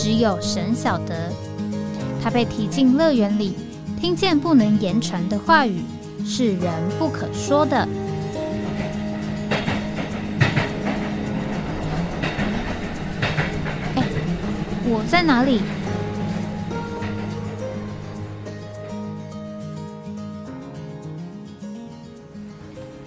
[0.00, 1.32] 只有神晓得，
[2.22, 3.56] 他被提进乐园里，
[4.00, 5.82] 听见不能言传的话语，
[6.24, 7.76] 是人不可说的。
[13.96, 14.04] 哎，
[14.84, 15.60] 我在哪里？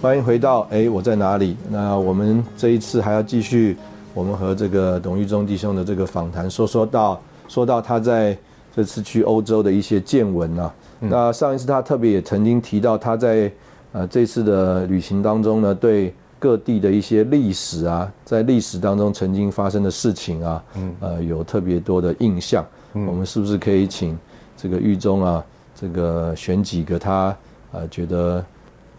[0.01, 1.55] 欢迎回到哎，我在哪里？
[1.69, 3.77] 那我们这一次还要继续。
[4.13, 8.37] 我们和这个董玉忠弟兄的这个访谈，说说到说到他在
[8.75, 10.73] 这次去欧洲的一些见闻啊。
[10.99, 13.51] 那上一次他特别也曾经提到他在
[13.91, 20.63] 呃这次的旅行当中呢，对各地的一些历史啊，在历史当中曾经发生的事情啊，
[20.99, 22.65] 呃有特别多的印象。
[22.93, 24.17] 我们是不是可以请
[24.57, 27.35] 这个玉忠啊，这个选几个他
[27.71, 28.43] 呃觉得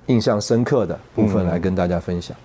[0.06, 2.36] 印象深刻的部分来跟大家分享？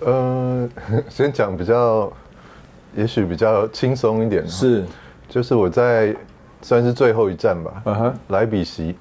[0.00, 0.68] 呃，
[1.08, 2.12] 先讲比较，
[2.96, 4.46] 也许比较轻松一点。
[4.48, 4.84] 是，
[5.28, 6.14] 就是我在
[6.62, 7.82] 算是最后一站吧。
[7.84, 8.94] 嗯哼，莱比锡。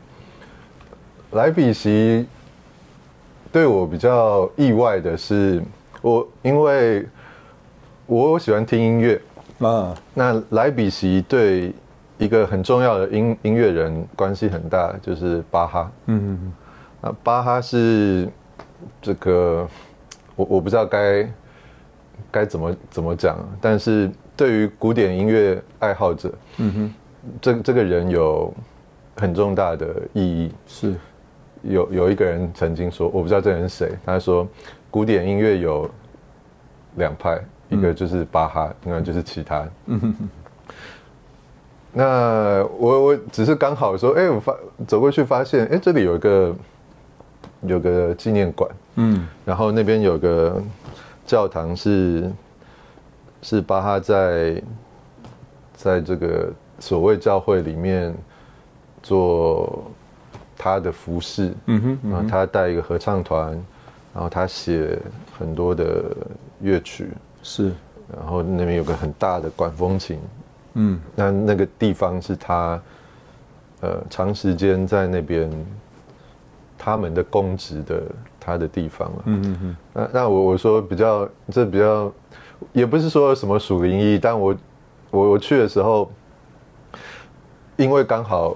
[1.31, 2.27] 莱比锡
[3.51, 5.63] 对我比较意外的是，
[6.01, 7.07] 我因为
[8.05, 9.21] 我喜欢听音乐
[9.59, 9.95] 啊。
[10.13, 11.73] 那莱比锡对
[12.17, 15.91] 一个很重要的音音乐人关系很大，就是巴哈。
[16.07, 16.53] 嗯嗯嗯。
[17.01, 18.27] 那巴哈是
[19.01, 19.67] 这个。
[20.39, 21.29] 我我不知道该
[22.31, 26.93] 该怎么怎么讲，但是对于古典音乐爱好者，嗯哼，
[27.41, 28.53] 这这个人有
[29.17, 30.53] 很重大的意义。
[30.65, 30.95] 是，
[31.63, 34.47] 有有一个人曾经说，我不知道这人是谁，他说
[34.89, 35.89] 古典音乐有
[36.95, 39.67] 两派，一个就是巴哈，另外就是其他。
[39.87, 40.29] 嗯哼哼。
[41.91, 44.55] 那我我只是刚好说，哎，我发
[44.87, 46.55] 走过去发现，哎，这里有一个。
[47.63, 48.71] 有个纪念馆，
[49.01, 50.61] 嗯，然后那边有个
[51.25, 52.29] 教堂是
[53.41, 54.61] 是巴哈在
[55.73, 58.13] 在这个所谓教会里面
[59.01, 59.89] 做
[60.57, 63.51] 他的服饰，嗯哼，然后他带一个合唱团，
[64.13, 64.99] 然后他写
[65.37, 66.03] 很多的
[66.59, 67.07] 乐曲，
[67.41, 67.71] 是，
[68.13, 70.19] 然后那边有个很大的管风琴，
[70.73, 72.81] 嗯，那那个地方是他
[73.79, 75.49] 呃长时间在那边。
[76.81, 78.01] 他们的公职的
[78.39, 79.77] 他的地方了，嗯嗯嗯。
[79.93, 82.09] 那那我我说比较这比较，
[82.71, 84.55] 也不是说什么属灵意义，但我
[85.11, 86.09] 我我去的时候，
[87.75, 88.55] 因为刚好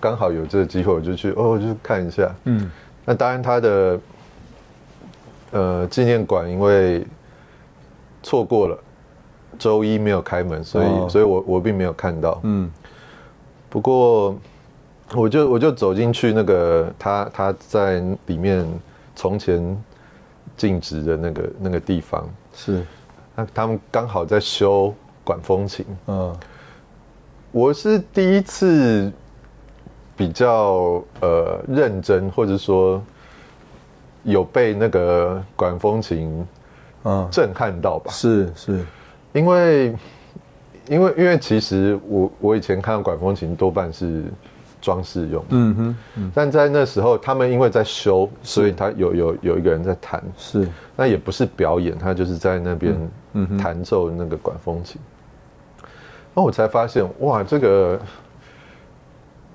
[0.00, 2.32] 刚好有这个机会，我就去哦，就看一下。
[2.44, 2.70] 嗯。
[3.04, 4.00] 那当然他的
[5.50, 7.04] 呃纪念馆因为
[8.22, 8.78] 错过了
[9.58, 12.40] 周一没有开门，所以所以我我并没有看到。
[12.44, 12.70] 嗯。
[13.68, 14.36] 不过。
[15.12, 18.66] 我就我就走进去那个他他在里面
[19.14, 19.84] 从前
[20.56, 22.26] 静止的那个那个地方。
[22.54, 22.82] 是，
[23.36, 26.34] 那他们刚好在修管风琴，嗯，
[27.52, 29.12] 我是第一次
[30.16, 33.00] 比较呃认真或者说
[34.22, 36.46] 有被那个管风琴
[37.04, 37.28] 嗯。
[37.30, 38.10] 震撼到吧？
[38.10, 38.84] 是是，
[39.34, 39.94] 因为
[40.88, 44.24] 因为因为其实我我以前看管风琴多半是。
[44.84, 45.74] 装饰用，嗯
[46.14, 52.94] 哼，但在那时候，他们因为在修，所以他有有有一个人在弹，是，那也不是表演，他就是在那边
[53.58, 55.00] 弹奏那个管风琴。
[56.34, 58.00] 那我才发现，哇，这个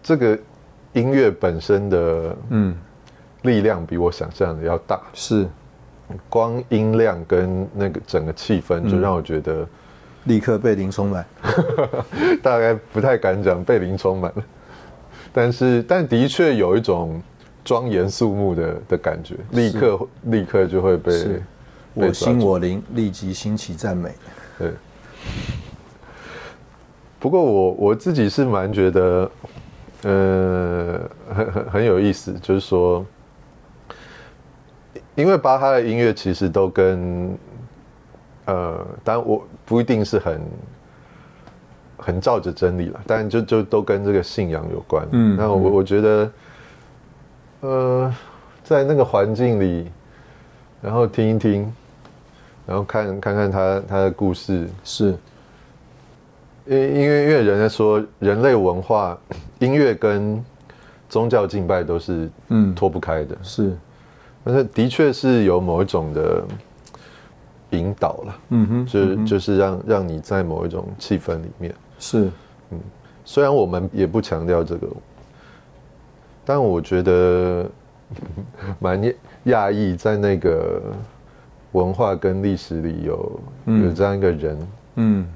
[0.02, 0.38] 这个
[0.94, 2.76] 音乐本身的嗯。
[3.44, 5.48] 力量比我想象的要大，是，
[6.30, 9.66] 光音量跟那个整个气氛就让我觉得
[10.26, 11.26] 立刻被灵充满，
[12.44, 14.44] 大概不太敢讲被灵充满了。
[15.32, 17.22] 但是，但的确有一种
[17.64, 21.42] 庄严肃穆的的感觉，立刻立刻就会被
[21.94, 24.12] 我心我灵立即兴起赞美。
[24.58, 24.72] 对。
[27.20, 29.32] 不过我我自己是蛮觉得，
[30.04, 33.06] 呃，很很很有意思，就是说，
[35.16, 37.38] 因为巴哈的音乐其实都跟，
[38.46, 40.42] 呃，当然我不一定是很。
[42.00, 45.08] 很照着真理了，但就就都跟这个信仰有关。
[45.12, 46.32] 嗯，那我我觉得，
[47.62, 48.16] 呃，
[48.64, 49.88] 在那个环境里，
[50.82, 51.72] 然后听一听，
[52.66, 55.16] 然后看看看他他的故事，是。
[56.66, 59.18] 因因为因为人家说人类文化
[59.58, 60.40] 音乐跟
[61.10, 62.76] 宗教敬拜都是嗯。
[62.76, 63.76] 脱不开的，是，
[64.44, 66.44] 但是的确是有某一种的
[67.72, 72.32] 引导了，嗯哼，就就是让让你在某一种气氛里面，是，
[72.72, 72.80] 嗯，
[73.24, 74.88] 虽然我们也不强调这个，
[76.44, 77.70] 但我觉得
[78.80, 79.00] 蛮
[79.46, 80.82] 讶异，在那个
[81.74, 85.28] 文化跟历史里有有这样一个人，嗯。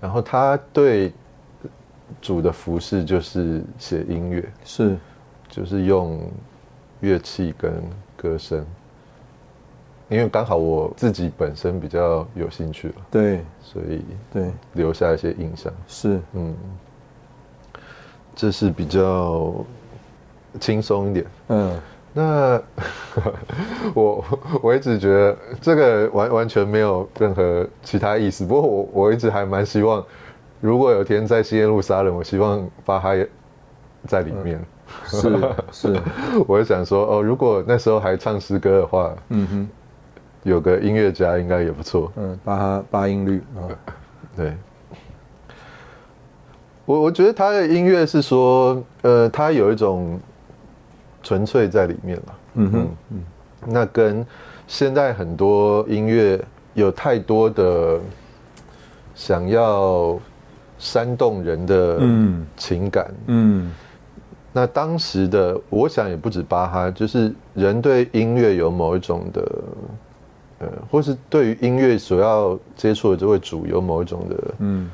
[0.00, 1.12] 然后他对
[2.22, 4.96] 主的服饰就是写音乐，是，
[5.46, 6.18] 就是用
[7.00, 7.70] 乐器跟
[8.16, 8.64] 歌声，
[10.10, 16.54] 因为刚好我自己本身比较有兴趣了，对，所以对留下一些印象，是，嗯，
[18.34, 19.54] 这是比较
[20.60, 21.80] 轻松一点，嗯。
[22.12, 22.60] 那
[23.94, 24.24] 我
[24.60, 28.44] 我一直觉得这个完完全没有任何其他意思。
[28.44, 30.04] 不过我我一直还蛮希望，
[30.60, 33.28] 如果有天在西耶路杀人，我希望巴哈也
[34.08, 34.60] 在里面。
[35.04, 35.30] 是
[35.70, 36.00] 是，
[36.48, 39.68] 我就想说哦，如果那时候还唱诗歌的话，嗯哼，
[40.42, 42.12] 有个音乐家应该也不错。
[42.16, 43.68] 嗯，巴哈八音律啊，
[44.36, 44.56] 对。
[46.84, 50.18] 我我觉得他的音乐是说，呃，他有一种。
[51.22, 53.22] 纯粹在里面了，嗯哼，嗯，
[53.66, 54.26] 那跟
[54.66, 58.00] 现在很多音乐有太多的
[59.14, 60.18] 想要
[60.78, 62.00] 煽动人的
[62.56, 63.70] 情感，嗯，
[64.50, 69.62] 那当时的我想也不止巴哈，就是人对音乐有某一种的，
[70.60, 74.90] 呃，或是对于音乐所要接触的这位主有某一种的，嗯，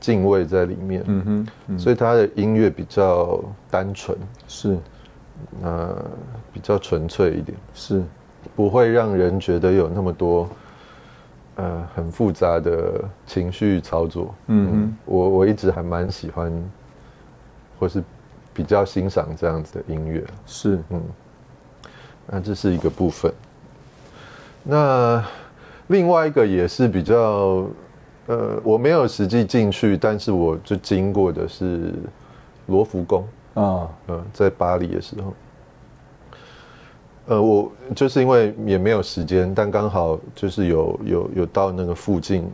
[0.00, 4.16] 敬畏在里面，嗯哼，所以他的音乐比较单纯，
[4.48, 4.76] 是。
[5.62, 5.94] 那
[6.52, 8.02] 比较纯粹一点，是
[8.56, 10.48] 不会让人觉得有那么多
[11.54, 14.34] 呃很复杂的情绪操作。
[14.48, 16.52] 嗯，我我一直还蛮喜欢，
[17.78, 18.02] 或是
[18.52, 20.24] 比较欣赏这样子的音乐。
[20.44, 21.00] 是，嗯，
[22.26, 23.32] 那这是一个部分。
[24.70, 25.24] 那
[25.86, 27.66] 另外一个也是比较
[28.26, 31.94] 呃，我没有实际进去，但是我就经过的是
[32.66, 33.26] 罗浮宫。
[33.54, 35.34] 啊，嗯，在巴黎的时候，
[37.28, 42.46] 呃，我就是因为也没有时间，但刚好就是有有有到那个附近，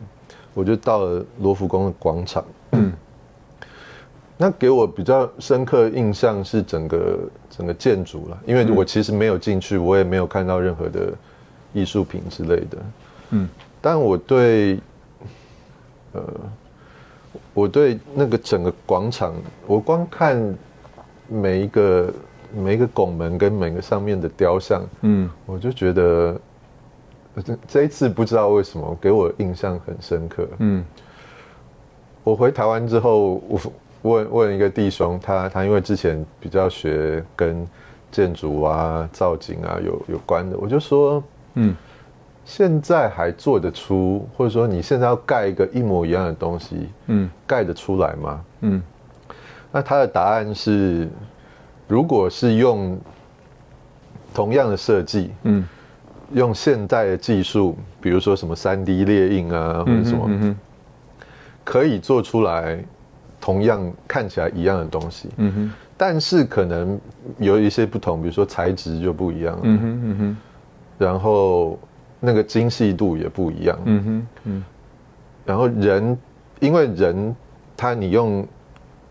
[0.55, 2.45] 我就到了罗浮宫的广场。
[2.71, 2.93] 嗯，
[4.39, 7.19] 那给我比较深刻印象是整个
[7.51, 11.13] 整个建筑了，因为我其实没有进去，我也没有看到任何的
[11.75, 12.79] 艺术品之类的。
[13.33, 13.49] 嗯，
[13.83, 14.79] 但我对，
[16.13, 16.23] 呃，
[17.53, 19.35] 我对那个整个广场，
[19.67, 20.57] 我光看。
[21.27, 22.13] 每一个
[22.55, 26.39] 每一个拱门跟每个上面的雕像，嗯，我就觉得
[27.43, 30.47] 这这一次不知道为什么给我印象很深刻。
[30.59, 30.85] 嗯，
[32.23, 33.61] 我回台湾之后，我
[34.03, 37.67] 问问一个弟兄，他他因为之前比较学跟
[38.13, 41.25] 建筑啊、造景啊有有关的，我就说，
[41.55, 41.75] 嗯，
[42.45, 48.45] 现在还做得出，或者说你现在要盖一个一模一样的东西，嗯，盖得出来吗？
[48.61, 48.83] 嗯。
[49.73, 51.09] 那他的答案是，
[51.89, 52.97] 如果是用
[54.33, 55.67] 同样的设计，嗯，
[56.33, 60.57] 用现代的技术，比如说什么三 D 列印啊，或者什么，
[61.65, 62.79] 可以做出来
[63.41, 67.01] 同样看起来一样的东西，嗯哼，但是可能
[67.39, 70.37] 有一些不同，比如说材质就不一样，嗯哼嗯哼，
[70.99, 71.79] 然后
[72.21, 74.65] 那个精细度也不一样，嗯哼嗯，
[75.45, 76.19] 然后人，
[76.61, 77.35] 因为人
[77.77, 78.47] 他你用。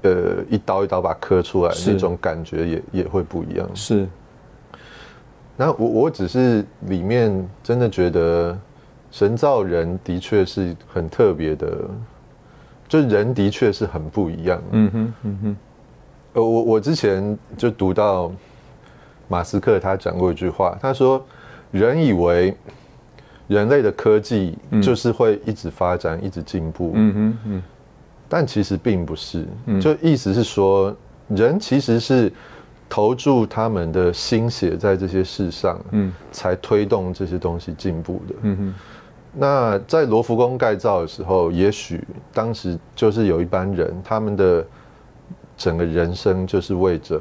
[0.05, 3.65] 呃，一刀一刀把它刻出来，那种感觉也也会不一样。
[3.73, 4.05] 是。
[5.55, 8.59] 那我我只是里面真的觉得
[9.11, 11.89] 神造人的确是很特别的，
[12.85, 14.61] 就人的确是很不一样。
[14.71, 15.57] 嗯哼，嗯哼。
[16.33, 18.29] 呃，我我之前就读到
[19.29, 21.25] 马斯克他讲过一句话，他说
[21.73, 22.55] 人以为
[23.47, 26.91] 人类的科技就是会一直发展，一直进步。
[26.93, 27.63] 嗯哼，嗯。
[28.29, 29.45] 但其实并不是，
[29.81, 30.95] 就意思是说，
[31.27, 32.31] 人其实是
[32.87, 38.35] 投注他们的心血在这些事上，嗯，才推动这些东西进步的。
[38.43, 38.73] 嗯哼。
[39.35, 44.63] 那在罗浮宫盖造的时候，也许当时就是有一班人，他们的
[45.57, 47.19] 整个人生就是为着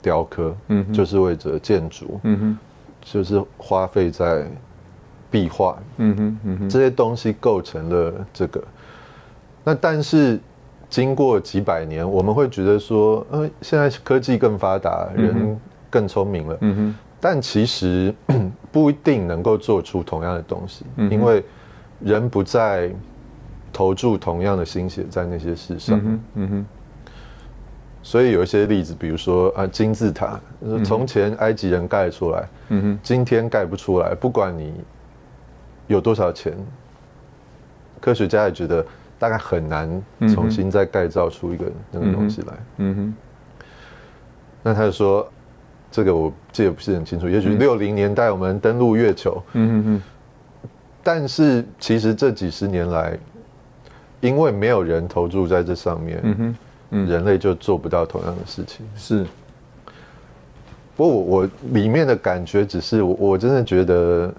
[0.00, 2.58] 雕刻，嗯，就是为着建筑，嗯哼，
[3.02, 4.46] 就是花费在
[5.30, 8.62] 壁画，嗯哼，嗯哼，这些东西构成了这个。
[9.64, 10.38] 那但是
[10.88, 16.58] 经过几百年，我们会觉得说，呃，现在科技更发达，人更聪明了。
[16.60, 16.94] 嗯哼。
[17.22, 18.14] 但其实
[18.72, 21.44] 不一定能够做出同样的东西，因为
[22.00, 22.90] 人不再
[23.70, 26.00] 投注同样的心血在那些事上。
[26.34, 26.66] 嗯哼，
[28.02, 30.40] 所以有一些例子，比如说啊，金字塔，
[30.84, 34.72] 从前埃及人盖出来，嗯哼，今天盖不出来，不管你
[35.86, 36.54] 有多少钱，
[38.00, 38.84] 科学家也觉得
[39.18, 40.02] 大概很难
[40.32, 42.52] 重新再盖造出一个那个东西来。
[42.78, 43.14] 嗯哼，
[44.62, 45.30] 那他就说，
[45.90, 50.02] 这个我记得不是很清楚，也许六零年代我们登陆月球，嗯哼哼。
[51.02, 53.18] 但是其实这几十年来，
[54.20, 56.56] 因为没有人投注在这上面，嗯哼，
[56.90, 58.86] 人类就做不到同样的事情。
[58.96, 59.26] 是。
[60.96, 64.32] 不过我我里面的感觉只是，我我真的觉得，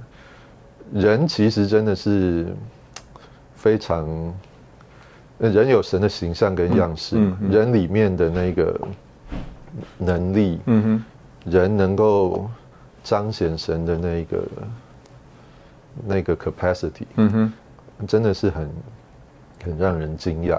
[0.93, 2.47] 人其实真的是
[3.55, 4.07] 非常，
[5.39, 7.17] 人有神的形象跟样式，
[7.49, 8.81] 人里面的那个
[9.97, 12.49] 能力，嗯哼，人能够
[13.03, 14.43] 彰显神的那个。
[16.07, 17.29] 那个 capacity，嗯
[17.99, 18.69] 哼，真的是很
[19.65, 20.57] 很让人惊讶。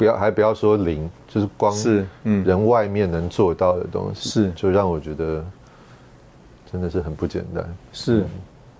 [0.00, 5.44] 就不要还不要说零，就是光是嗯人外面能做到的东西，是就让我觉得
[6.72, 7.64] 真的是很不简单。
[7.92, 8.24] 是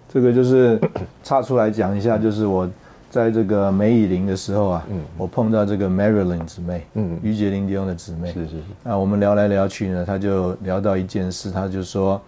[0.09, 0.81] 这个就是
[1.23, 2.69] 岔出来讲一下，就是我
[3.11, 8.63] 在这个梅以林的时候啊，嗯，我碰到这个 Marilyn 姊妹，嗯，于杰林迪翁的姊妹，是是是。
[8.83, 12.21] 那我们聊来聊去呢，他就聊到一件事，他就说，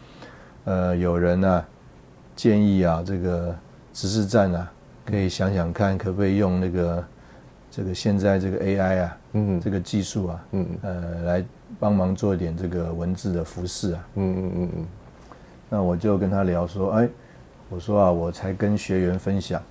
[0.65, 1.65] 呃，有人呢。
[2.35, 3.55] 建议啊，这个
[3.93, 4.73] 指示站啊，
[5.05, 7.05] 可以想想看，可不可以用那个
[7.73, 11.45] 这个现在这个 AI 啊，嗯，这个技术啊，嗯，呃，来
[11.81, 14.87] 帮忙做一点这个文字的服饰啊，嗯嗯嗯嗯。
[15.71, 17.09] 那我就跟他聊说，哎，
[17.71, 19.63] 我说啊，我才跟学员分享，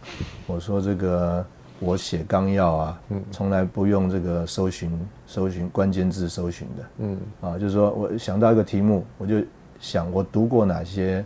[0.47, 1.45] 我说这个
[1.79, 4.91] 我写纲要啊，嗯，从来不用这个搜寻
[5.27, 9.43] 搜寻关键字搜寻的，嗯，啊，就是说我想到一个题目，我就
[9.79, 11.23] 想我读过哪些。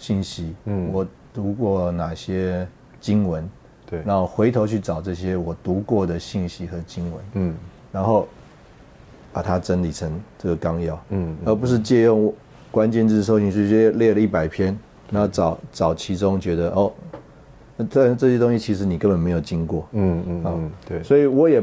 [0.00, 2.64] 信息，嗯，我读过哪些
[3.00, 3.50] 经文？
[3.88, 7.54] 对，然后回头去找这些我读过的信息和经文，嗯，
[7.90, 8.26] 然后
[9.32, 12.32] 把它整理成这个纲要，嗯，而不是借用
[12.70, 14.78] 关键字搜寻直接列了一百篇，
[15.10, 16.92] 然后找找其中觉得哦，
[17.90, 21.62] 这这些东西其实你根本没有经过，嗯嗯嗯，对，所以我也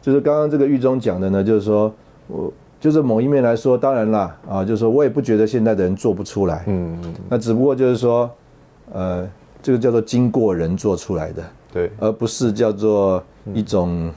[0.00, 1.92] 就是刚刚这个狱中讲的呢，就是说
[2.26, 2.52] 我。
[2.80, 8.30] 就是某一面来说，当然啦，啊，就是说我也不觉得现在的人做不出来，嗯嗯，那只不过就是说，
[8.90, 9.28] 呃，
[9.62, 14.12] 这个叫做经过人做出来的，对，而不是叫做一种，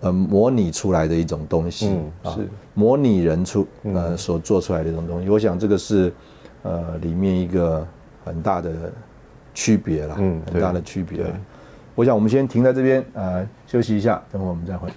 [0.00, 1.88] 呃，模拟出来的一种东西，
[2.22, 5.28] 啊，是模拟人出呃所做出来的一种东西。
[5.28, 6.12] 我想这个是
[6.62, 7.86] 呃里面一个
[8.24, 8.92] 很大的
[9.54, 11.24] 区别了，嗯，很大的区别。
[11.94, 14.88] 我想我们先停在这边，呃，休息一下，等会我们再回。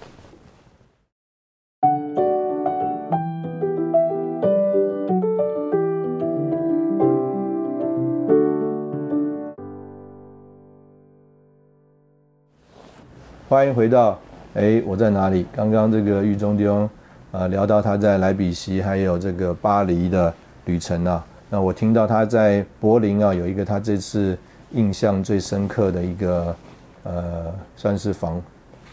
[13.52, 14.18] 欢迎回到，
[14.54, 15.46] 哎，我在哪里？
[15.54, 16.88] 刚刚这个狱中弟兄，
[17.32, 20.32] 呃，聊到他在莱比锡还有这个巴黎的
[20.64, 21.22] 旅程啊。
[21.50, 24.38] 那我听到他在柏林啊，有一个他这次
[24.70, 26.56] 印象最深刻的一个，
[27.02, 28.40] 呃，算是访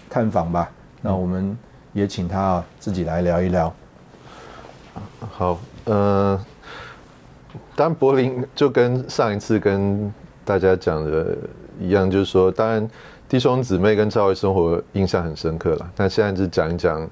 [0.10, 0.70] 探访吧。
[1.02, 1.58] 那我们
[1.94, 3.74] 也请他自己来聊一聊。
[5.22, 6.38] 好，呃，
[7.78, 10.14] 当然柏林就跟上一次跟
[10.44, 11.38] 大家讲的
[11.80, 12.86] 一样，就是说，当然。
[13.30, 17.08] 弟兄姊妹跟教会生活印象很深刻了，那现在就讲一讲，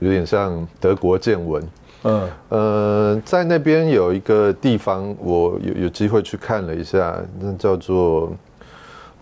[0.00, 1.66] 有点像德国见闻。
[2.02, 8.30] 嗯，呃，在那边有一个地方，我有有机会去看了一下，那叫做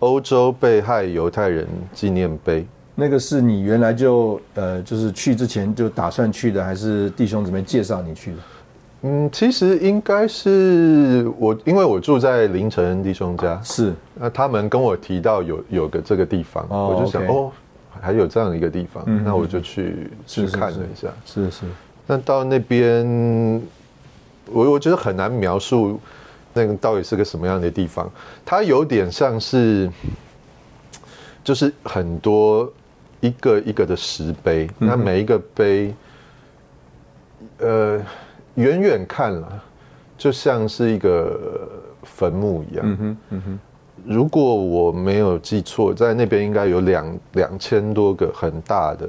[0.00, 2.66] 欧洲被害犹太人纪念碑。
[2.96, 8.38] 那个是你原来就呃，就是去之前就打算去的，还是弟兄姊妹介绍你去的？
[9.06, 13.92] 嗯，其实应该是我，因为我住在凌晨弟兄家，是。
[14.14, 17.52] 那他们跟我提到有有个这个地方，我就想哦，
[18.00, 21.66] 还有这样一个地方，那我就去去看了一下，是是。
[22.06, 23.60] 那到那边，
[24.50, 26.00] 我我觉得很难描述
[26.54, 28.10] 那个到底是个什么样的地方，
[28.42, 29.90] 它有点像是，
[31.44, 32.72] 就是很多
[33.20, 35.94] 一个一个的石碑，那每一个碑，
[37.58, 38.00] 呃。
[38.54, 39.62] 远远看了，
[40.16, 41.68] 就像是一个
[42.02, 42.84] 坟墓一样。
[42.84, 43.58] 嗯哼，嗯哼。
[44.06, 49.08] 如果我没有记错，在那边应该有两两千多个很大的、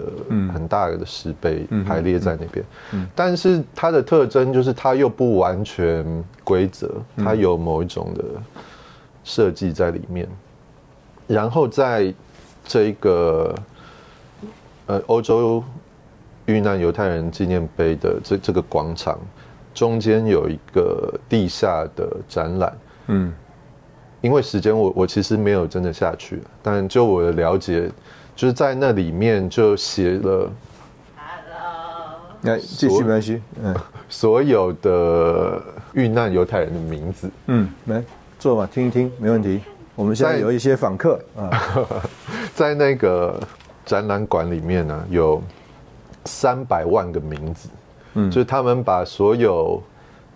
[0.54, 2.66] 很大的石碑排列在那边。
[2.94, 3.08] 嗯。
[3.14, 8.24] 但是它的特征就是它又不完全规则，它有某一种的
[9.24, 10.28] 设计在里面。
[11.28, 12.14] 然后在
[12.66, 13.54] 这一个
[14.86, 15.64] 呃欧洲。
[16.46, 19.20] 遇难犹太人纪念碑的这这个广场，
[19.74, 22.78] 中间有一个地下的展览。
[23.08, 23.34] 嗯，
[24.22, 27.90] 因为时间我我其实没有真的下去，但就我的了解，
[28.36, 30.52] 就是在那里面就写了
[32.42, 33.76] 那继续没关系，嗯
[34.08, 35.62] 所有的
[35.94, 37.30] 遇难犹太人的名字。
[37.48, 38.04] 嗯，来
[38.38, 39.62] 坐吧，听一听，没问题。
[39.96, 41.50] 我们现在在有一些访客啊，
[42.54, 43.40] 在那个
[43.86, 45.42] 展览馆里面呢，有
[46.26, 47.70] 三百万个名字，
[48.16, 49.82] 嗯，就是他们把所有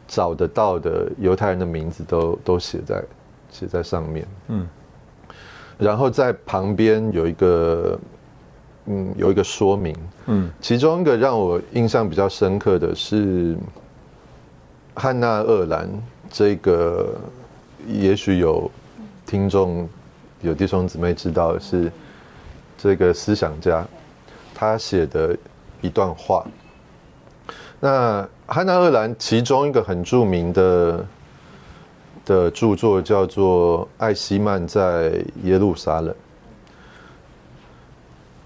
[0.07, 3.03] 找得到的犹太人的名字都都写在
[3.51, 4.67] 写在上面，嗯，
[5.77, 7.99] 然后在旁边有一个
[8.85, 9.95] 嗯有一个说明，
[10.27, 10.51] 嗯。
[10.61, 13.55] 其中一个让我印象比较深刻的是
[14.95, 15.89] 汉娜·厄兰
[16.29, 17.15] 这个，
[17.87, 18.69] 也许有
[19.25, 19.87] 听众
[20.41, 21.91] 有弟兄姊妹知道的是
[22.77, 23.85] 这个思想家
[24.53, 25.35] 他写的
[25.81, 26.45] 一段话。
[27.79, 31.05] 那汉娜·厄兰其中一个很著名的
[32.25, 36.13] 的著作叫做《艾希曼在耶路撒冷》。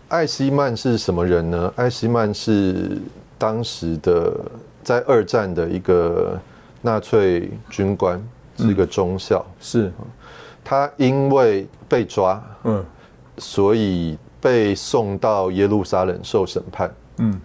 [0.10, 1.74] 艾希曼是什么人呢？
[1.76, 3.02] 艾希曼是
[3.38, 4.40] 当时的
[4.84, 6.40] 在二战的一个
[6.82, 8.24] 纳粹军官，
[8.56, 9.44] 是一个中校。
[9.60, 9.92] 是，
[10.64, 12.86] 他因为被抓，嗯
[13.40, 16.94] 所以被送到耶路撒冷受审判。
[17.18, 17.40] 嗯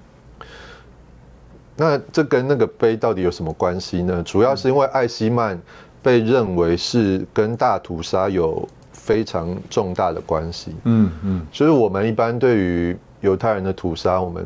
[1.76, 4.22] 那这跟那个碑到底有什么关系呢？
[4.24, 5.56] 主要是因为艾希曼
[6.02, 10.74] 被认为是跟大屠杀有非常重大的关系。
[10.84, 14.44] 嗯嗯就是我们一般对于犹太人的屠杀，我们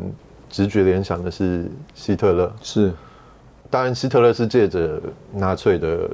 [0.51, 2.53] 直觉联想的是希特勒。
[2.63, 2.93] 是，
[3.71, 5.01] 当然，希特勒是借着
[5.33, 6.11] 纳粹的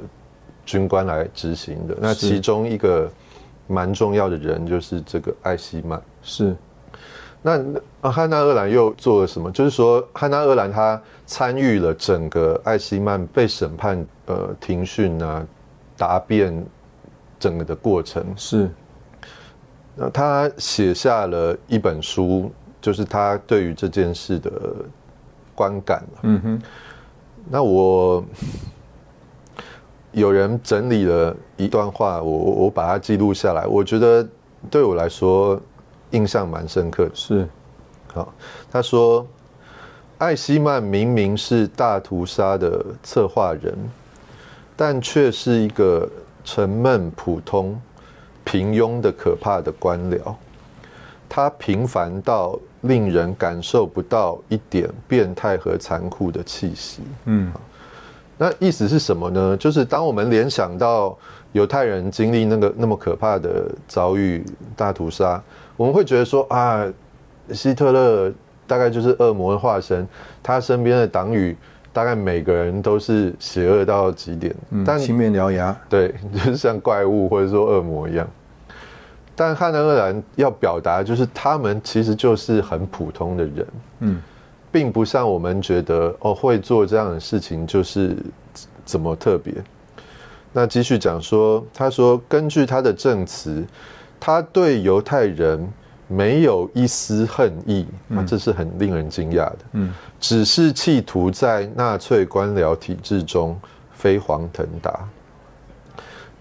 [0.65, 1.97] 军官来执行的。
[1.99, 3.11] 那其中一个
[3.67, 6.01] 蛮重要的人就是这个艾希曼。
[6.21, 6.55] 是，
[7.41, 7.57] 那
[8.01, 9.49] 啊汉娜·厄兰又做了什么？
[9.51, 15.45] 就是说，汉娜·厄兰她参与了整个艾希曼被审判、呃庭讯啊、
[15.97, 16.65] 答辩
[17.39, 18.25] 整个的过程。
[18.35, 18.69] 是，
[19.95, 24.51] 那他写下了一本书，就是他对于这件事的
[25.55, 26.03] 观感。
[26.23, 26.61] 嗯哼，
[27.49, 28.23] 那我
[30.11, 34.27] 有人整理了一段话，我我我把它记录下来，我觉得
[34.69, 35.59] 对我来说
[36.11, 37.11] 印象蛮深刻的。
[37.15, 37.47] 是，
[38.13, 38.33] 好，
[38.71, 39.25] 他说，
[40.17, 43.77] 艾希曼明明是大屠杀的策划人，
[44.75, 46.09] 但却是一个
[46.43, 47.79] 沉闷、普通、
[48.43, 50.35] 平庸的可怕的官僚。
[51.27, 57.03] 他平凡到令人感受不到一点变态和残酷的气息。
[57.25, 57.53] 嗯
[58.35, 59.55] 那意思是什么呢？
[59.57, 61.15] 就是当我们联想到
[61.51, 64.43] 犹太人经历那个那么可怕的遭遇
[64.77, 65.43] 大屠杀，
[65.79, 66.85] 我们会觉得说啊，
[67.53, 68.29] 希特勒
[68.67, 70.05] 大概就是恶魔的化身，
[70.43, 71.55] 他身边的党羽
[71.93, 78.27] 大概每个人都是邪恶到极点，嗯，但青面獠牙，对， 就是像怪物或者说恶魔一样。
[79.37, 83.67] 但汉娜·厄兰要表达就是他们其实就是很普通的人，
[84.01, 84.21] 嗯
[84.69, 88.17] 并不像我们觉得哦会做这样的事情就是
[88.83, 89.53] 怎么特别。
[90.51, 93.65] 那继续讲说，他说根据他的证词，
[94.19, 95.67] 他对犹太人
[96.07, 99.59] 没有一丝恨意，那、这是很令人惊讶的。
[99.73, 103.57] 嗯只是企图在纳粹官僚体制中
[103.93, 105.07] 飞黄腾达。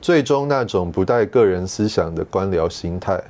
[0.01, 3.23] 最终，那种不带个人思想的官僚心态，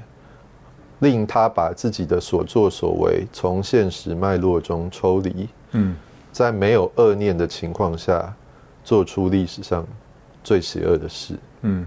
[1.01, 5.97] 令他把自己的所作所为从现实脉络中抽离，嗯
[6.31, 8.33] 在没有恶念的情况下，
[8.85, 9.87] 做出历史上
[10.45, 11.35] 最邪恶的事。
[11.63, 11.87] 嗯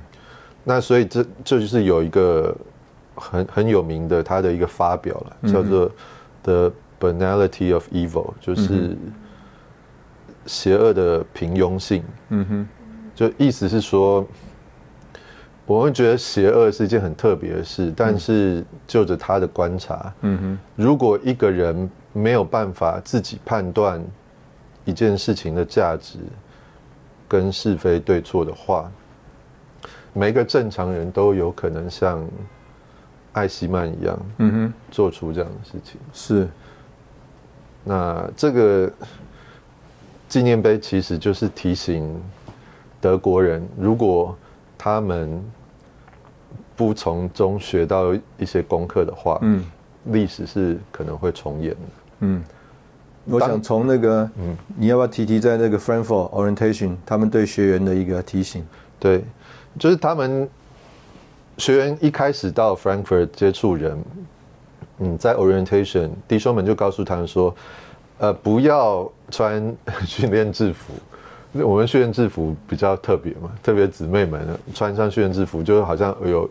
[0.63, 2.55] 那所以这这就是有一个
[3.15, 5.91] 很很有名的他的一个发表了，叫做
[6.43, 8.95] The Banality of Evil，就是
[10.45, 12.03] 邪恶的平庸性。
[12.29, 12.67] 嗯哼，
[13.15, 14.25] 就意思是说，
[15.65, 24.03] 我会觉得邪恶是一件很特别的事，但是就着他的观察，嗯哼，如果一个人没有办法自己判断
[24.85, 26.19] 一件事情的价值
[27.27, 28.91] 跟是非对错的话，
[30.13, 32.25] 每个正常人都有可能像
[33.33, 35.99] 艾希曼一样嗯哼，做出这样的事情。
[36.13, 36.47] 是，
[37.83, 38.91] 那这个
[40.27, 42.21] 纪念碑其实就是提醒
[42.99, 44.35] 德国人，如果
[44.77, 45.43] 他们
[46.75, 49.63] 不从中学到一些功课的话，嗯
[50.05, 51.77] 历史是可能会重演的。
[52.19, 52.43] 嗯。
[53.25, 58.65] 我想从那个，嗯你要不要提提在那个 Frankfurt Orientation 他们对学员的一个提醒？
[58.99, 59.23] 对，
[59.79, 60.49] 就是他们
[61.57, 63.97] 学员一开始到 Frankfurt 接触人，
[64.99, 67.55] 嗯，在 orientation 弟兄们就告诉他们说，
[68.19, 70.93] 呃，不要穿训练制服，
[71.53, 76.49] 我们训练制服比较特别嘛，特别姊妹们穿上训练制服，就好像有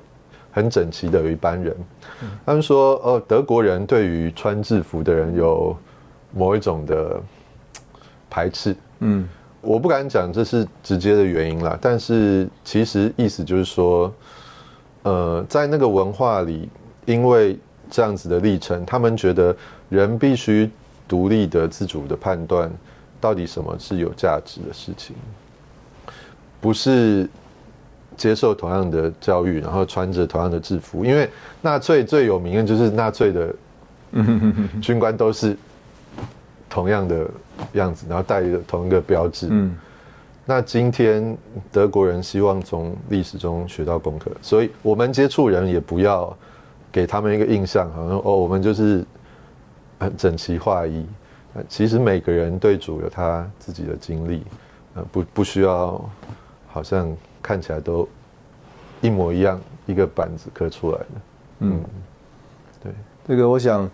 [0.53, 1.77] 很整齐的一班人。
[2.45, 5.77] 他们说，哦，德国人对于穿制服的人有
[6.33, 7.21] 某一种的
[8.29, 8.77] 排斥。
[8.99, 9.29] 嗯，
[9.61, 14.13] 我不敢讲这是直接的原因啦，但是其实意思就是说，
[15.03, 16.69] 呃，在那个文化里，
[17.05, 17.59] 因为
[17.91, 19.55] 这样子的历程，他们觉得
[19.89, 20.71] 人必须
[21.07, 22.71] 独立的、自主的判断。
[23.21, 25.15] 到底什么是有价值的事情？
[26.59, 27.29] 不是
[28.17, 31.05] 接受同样的教育，然后穿着同样的制服。
[31.05, 31.29] 因为
[31.61, 33.55] 纳粹最有名的，就是纳粹的
[34.81, 35.55] 军官都是
[36.71, 37.29] 同样的
[37.73, 39.49] 样子，然后带着同一个标志。
[39.51, 39.77] 嗯。
[40.47, 41.37] 那今天
[41.71, 46.37] 德国人希望从历史中学到功课，所以我们接触人也不要
[46.91, 49.05] 给他们一个印象，好像哦，我们就是
[50.01, 51.07] 很整齐划一。
[51.69, 54.43] 其实每个人对主有他自己的经历，
[54.95, 56.05] 呃，不不需要，
[56.67, 58.09] 好像看起来都
[59.01, 61.07] 一模一样，一个板子刻出来的。
[61.61, 61.81] 嗯，
[62.83, 62.93] 对，
[63.29, 63.89] 这个我想，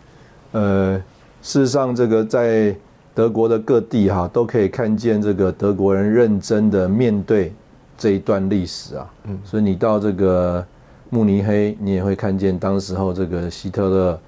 [0.53, 0.97] 呃，
[1.43, 2.75] 事实上，这个在
[3.17, 7.53] 德国的各地哈，都可以看见这个德国人认真的面对
[7.97, 9.11] 这一段历史啊。
[9.25, 10.65] 嗯，所以你到这个
[11.09, 14.21] 慕尼黑，你也会看见当时候这个希特勒。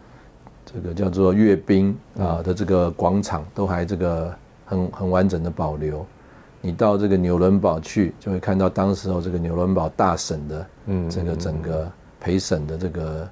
[0.70, 4.31] 这个叫做阅兵啊的这个广场都还这个
[4.66, 6.05] 很很完整的保留。
[6.61, 10.66] 你到这个纽伦堡去，就会看到当时候这个纽伦堡大审的
[11.09, 13.27] 这个整个陪审的这个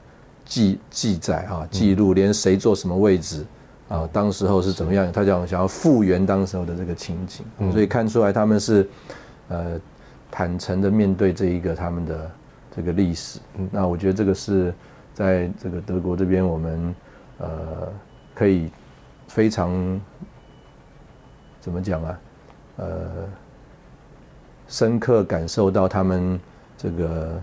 [0.46, 3.44] 记记载啊记录，连谁坐什么位置
[3.88, 8.88] 啊，当时候是怎么样，他讲想要复原当时候的这个情景，所以看出来他们是
[9.48, 9.80] 呃
[10.30, 12.30] 坦诚的面对这一个他们的
[12.74, 13.40] 这个历史。
[13.70, 14.74] 那我觉得这个是
[15.14, 16.94] 在这个德国这边我们。
[17.38, 17.92] 呃，
[18.34, 18.70] 可以
[19.28, 20.00] 非常
[21.60, 22.18] 怎么讲啊？
[22.78, 23.28] 呃，
[24.68, 26.40] 深刻感受到他们
[26.78, 27.42] 这个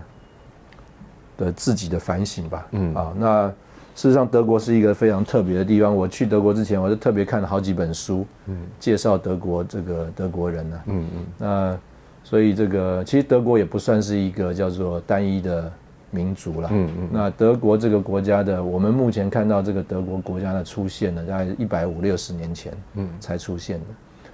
[1.36, 2.66] 的自己的反省吧。
[2.72, 3.52] 嗯啊，那
[3.94, 5.94] 事实上德国是一个非常特别的地方。
[5.94, 10.80] 我去德国之前，我就特别看了好几本书，嗯，介绍德国这个德国人呢。
[10.86, 11.26] 嗯嗯。
[11.38, 11.78] 那
[12.22, 15.72] 所以这个其实德国也不算是一个叫做单一的。
[16.10, 23.86] 民族了，嗯嗯，那德国这个国家的，我们目前看到这个德国国家的出现呢，大概一百五六十年前，嗯，才出现的。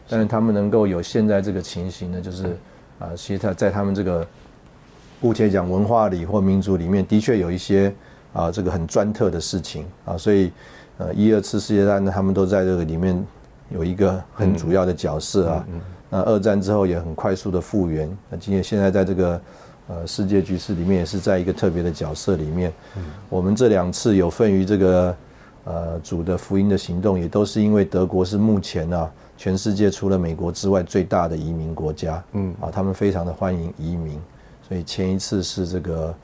[0.07, 2.49] 但是他们能够有现在这个情形呢，就是
[2.99, 4.27] 啊，其实他在他们这个
[5.23, 7.91] 姑且讲文化里或民族里面，的确有一些
[8.33, 10.53] 啊，这个很专特的事情啊，所以
[10.99, 13.27] 呃，一二次世界大战呢，他们都在这个里面
[13.71, 15.67] 有一个很主要的角色啊。
[16.11, 18.11] 那二战之后也很快速的复原。
[18.29, 19.41] 那今天现在在这个。
[19.89, 22.73] 呃，世界局势里面也是在一个特别的角色里面。
[22.97, 25.17] 嗯，我们这两次有份于这个
[25.65, 32.23] 呃主的福音的行动，也都是因为德国是目前啊全世界除了美国之外最大的移民国家。
[32.35, 34.17] 嗯，啊，他们非常的欢迎移民，
[34.69, 36.15] 所以前一次是这个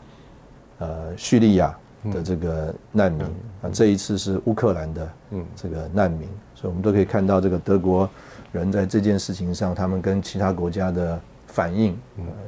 [0.78, 1.76] 呃叙利亚
[2.10, 3.26] 的这个难民，
[3.62, 8.08] 啊，这一次是乌克兰的嗯这个难民，所以我们都可以看到这个德国
[8.52, 11.98] 人在这件事情上，他们跟其他国家的反应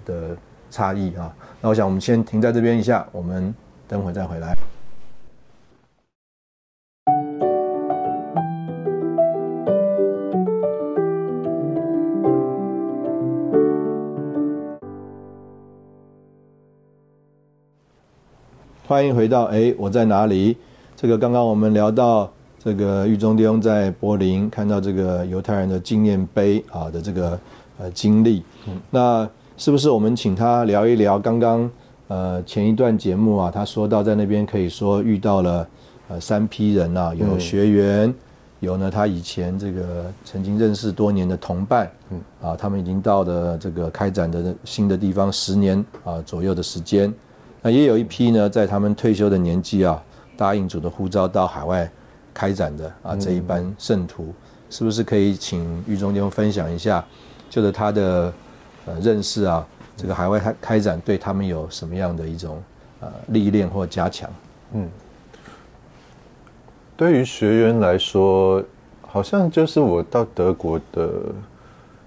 [0.05, 0.37] 的。
[0.71, 3.55] 差异啊，那我想我们先停在这边一下，我们
[3.89, 4.55] 等会再回来。
[18.89, 20.57] 欢迎回到哎，我在哪里？
[20.97, 27.39] 这个刚刚我们聊到这个狱中弟兄在柏林看到这个犹太人的纪念碑啊的这个
[27.79, 28.43] 呃经历，
[28.89, 29.29] 那。
[29.59, 31.69] 是不是我们请他聊一聊刚刚
[32.07, 33.51] 呃前一段节目啊？
[33.53, 35.69] 他说到在那边可以说遇到了
[36.07, 38.15] 呃三批人啊，有学员，
[38.61, 47.13] 有呢他以前这个曾经认识多年的同伴，嗯啊，他们已经到了这个开展的新的地方十年啊左右的时间，
[47.63, 50.03] 那也有一批呢在他们退休的年纪啊，
[50.37, 51.91] 答应主的呼召到海外
[52.33, 54.33] 开展的啊这一班圣徒，
[54.71, 57.05] 是不是可以请狱中弟兄分享一下，
[57.49, 58.33] 就是他的。
[58.87, 59.67] 呃，认识啊，
[59.99, 62.63] 这个海外开开展对他们有什么样的一种
[63.01, 64.31] 呃历练或加强？
[64.73, 64.89] 嗯，
[66.97, 68.65] 对于学员来说，
[69.03, 71.11] 好像就是我到德国的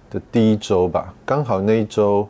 [0.09, 2.27] 的第一周吧，刚好那一周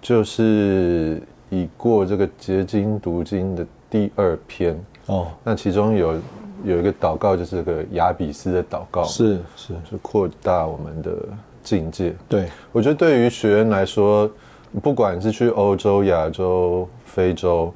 [0.00, 5.26] 就是已过这个结晶读经的第二篇哦。
[5.44, 6.14] 那其中有
[6.64, 11.12] 有一个祷告，就是个雅比斯的祷告，是是是扩大我们的。
[11.62, 14.28] 境界，对我觉得对于学员来说，
[14.82, 17.70] 不管是去欧洲、亚洲、非洲，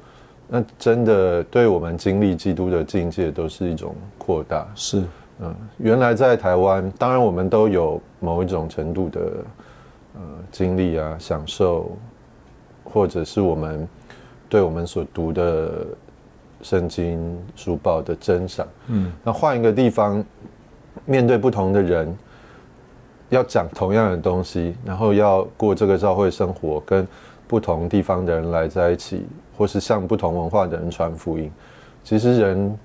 [0.47, 4.67] 那真的对我们经历基督的境界都是一种扩大。
[4.73, 5.03] 是，
[5.39, 9.21] 嗯，原来在台湾，当然我们都有某一种程度的
[10.15, 11.95] 呃经历啊、享受，
[12.95, 13.85] 或者是我们
[14.47, 15.85] 对我们所读的
[16.61, 18.65] 圣经书报的真赏。
[18.87, 20.23] 嗯，那换一个地方，
[21.03, 22.17] 面对不同的人，
[23.27, 27.05] 要讲同样的东西，然后要过这个教会生活，跟
[27.49, 29.25] 不同地方的人来在一起，
[29.57, 31.51] 或是向不同文化的人传福音，
[32.01, 32.79] 其实人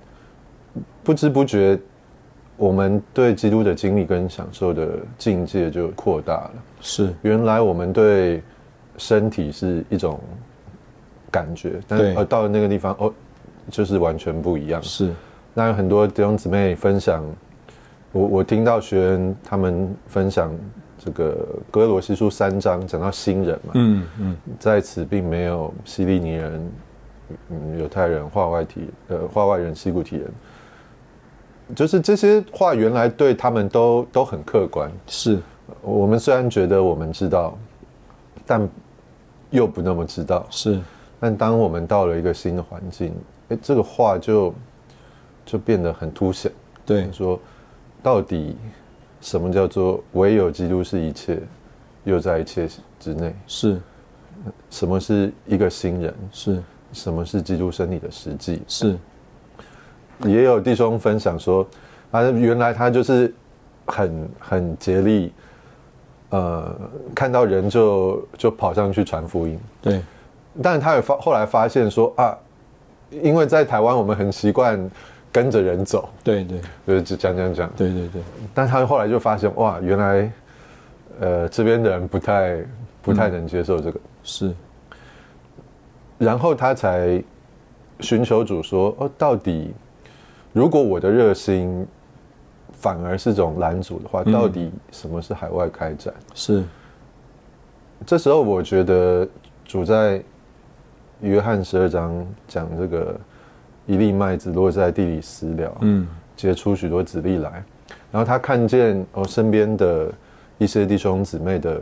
[1.04, 1.78] 不知不觉。
[2.56, 6.52] 我们对基督的经历跟享受的境界就扩大了。
[6.82, 8.42] 是，原来我们对
[9.00, 10.20] 身体是一种
[11.32, 13.10] 感觉，但是到了那个地方，哦，
[13.70, 14.82] 就是完全不一样。
[14.82, 15.10] 是，
[15.54, 17.24] 那有很多弟兄姊妹分享，
[18.12, 20.52] 我我听到学员他们分享
[20.98, 26.70] 这个哥罗西书三章讲到新人嘛，嗯嗯，在此并没有希利尼人、
[27.78, 30.30] 犹太人、化外体呃化外人、西古体人。
[31.74, 35.38] 就是这些话原来对他们都都很客观，是。
[35.82, 37.56] 我们虽然觉得我们知道，
[38.44, 38.68] 但
[39.50, 40.80] 又不那么知道，是。
[41.18, 43.12] 但当我们到了一个新的环境，
[43.50, 44.54] 哎，这个话就
[45.44, 46.50] 就变得很凸显。
[46.86, 47.38] 对，说
[48.02, 48.56] 到底
[49.20, 51.38] 什么叫做唯有基督是一切，
[52.04, 53.34] 又在一切之内？
[53.46, 53.80] 是。
[54.70, 56.14] 什么是一个新人？
[56.32, 56.62] 是。
[56.92, 58.62] 什么是基督身体的实际？
[58.66, 58.98] 是。
[60.24, 61.66] 也有弟兄分享说，
[62.10, 63.34] 啊，原来他就是
[63.86, 65.32] 很很竭力，
[66.30, 66.74] 呃，
[67.14, 69.58] 看到人就就跑上去传福音。
[69.82, 70.02] 对，
[70.62, 72.36] 但是他也发后来发现说啊，
[73.10, 74.90] 因为在台湾我们很习惯
[75.30, 76.08] 跟着人走。
[76.24, 76.60] 对对，
[77.00, 77.70] 就是讲讲讲。
[77.76, 78.22] 对对对。
[78.54, 80.32] 但他后来就发现哇，原来
[81.20, 82.58] 呃这边的人不太
[83.02, 84.00] 不太能接受这个。
[84.22, 84.52] 是。
[86.18, 87.22] 然后他才
[88.00, 89.72] 寻求主说哦，到底。
[90.52, 91.86] 如果我的热心
[92.80, 96.12] 反而是种拦阻的话，到底什么是海外开展？
[96.34, 96.64] 是。
[98.06, 99.28] 这时候我觉得
[99.64, 100.22] 主在
[101.20, 103.14] 约翰十二章讲这个
[103.86, 107.62] 一粒麦子落在地里死了，嗯，结出许多子粒来，
[108.10, 110.10] 然后他看见哦身边的
[110.56, 111.80] 一些弟兄姊妹的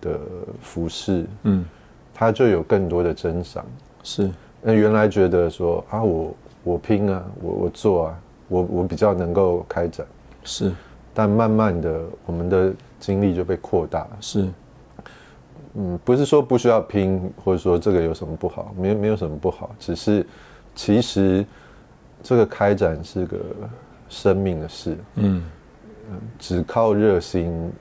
[0.00, 0.20] 的
[0.60, 1.64] 服饰，嗯，
[2.12, 3.64] 他就有更多的珍赏。
[4.02, 4.28] 是。
[4.60, 6.34] 那原来觉得说啊我。
[6.62, 10.06] 我拼啊，我我做啊，我我比较能够开展，
[10.44, 10.72] 是，
[11.12, 14.48] 但慢慢的，我们的精力就被扩大，是，
[15.74, 20.26] 嗯，不是说不需要拼，或者说这个有什么不好，没没有什么不好，只是
[20.74, 21.44] 其实
[22.22, 23.38] 这个开展是个
[24.08, 25.42] 生命的事，嗯。
[26.12, 27.72] 嗯，只靠热心，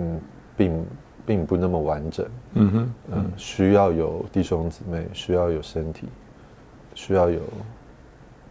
[0.00, 0.20] 嗯，
[0.56, 0.86] 并
[1.24, 6.08] 并不那么完整，嗯哼，嗯，需要有弟兄姊妹，需要有身体，
[6.96, 7.38] 需要有。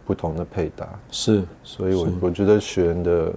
[0.06, 3.32] 不同的配搭是，所以我我觉得学员的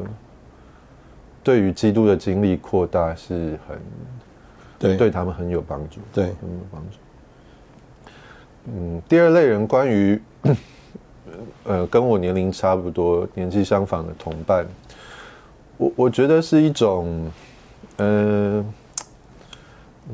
[1.43, 3.79] 对于基督的经历扩大是很
[4.77, 6.97] 对，对他们很有帮助，对，很有帮助。
[8.65, 10.21] 嗯，第二类人关于
[11.65, 14.65] 呃跟我年龄差不多、年纪相仿的同伴，
[15.77, 17.31] 我我觉得是一种，
[17.97, 18.63] 呃，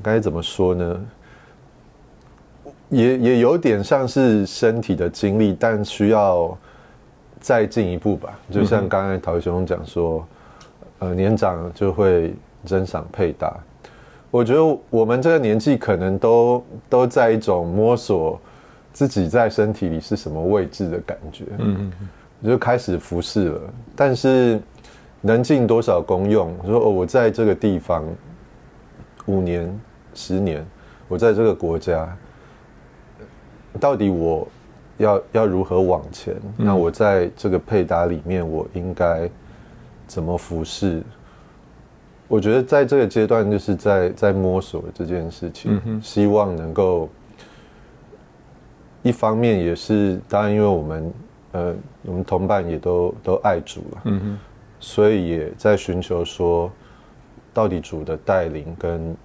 [0.01, 1.05] 该怎么说呢？
[2.95, 6.57] 也也有点像是身体的经历，但需要
[7.41, 8.39] 再进一步吧。
[8.49, 10.25] 就像刚才陶兄讲说，
[10.99, 13.53] 呃，年长就会增赏配搭。
[14.31, 18.39] 我觉得我们这个年纪可能都都在一种摸索
[18.93, 21.43] 自己在身体里是什么位置的感觉。
[21.57, 23.61] 嗯嗯，就开始服侍了，
[23.93, 24.57] 但是
[25.19, 26.55] 能尽多少功用？
[26.65, 28.05] 说哦，我在这个地方
[29.25, 29.79] 五年、
[30.13, 30.65] 十年，
[31.09, 32.07] 我在这个国家。
[33.79, 34.47] 到底我
[34.97, 36.35] 要要如何往前？
[36.57, 39.29] 那我在这个配搭里面，我应该
[40.07, 41.03] 怎么服侍？
[42.27, 47.07] 我觉得在这个阶段，就是在在摸索这件事情，希望能够
[49.03, 51.13] 一方面也是当然，因为我们
[51.51, 54.01] 呃，我们同伴也都都爱主了，
[54.79, 56.71] 所以也在寻求说，
[57.53, 59.15] 到底主的带领跟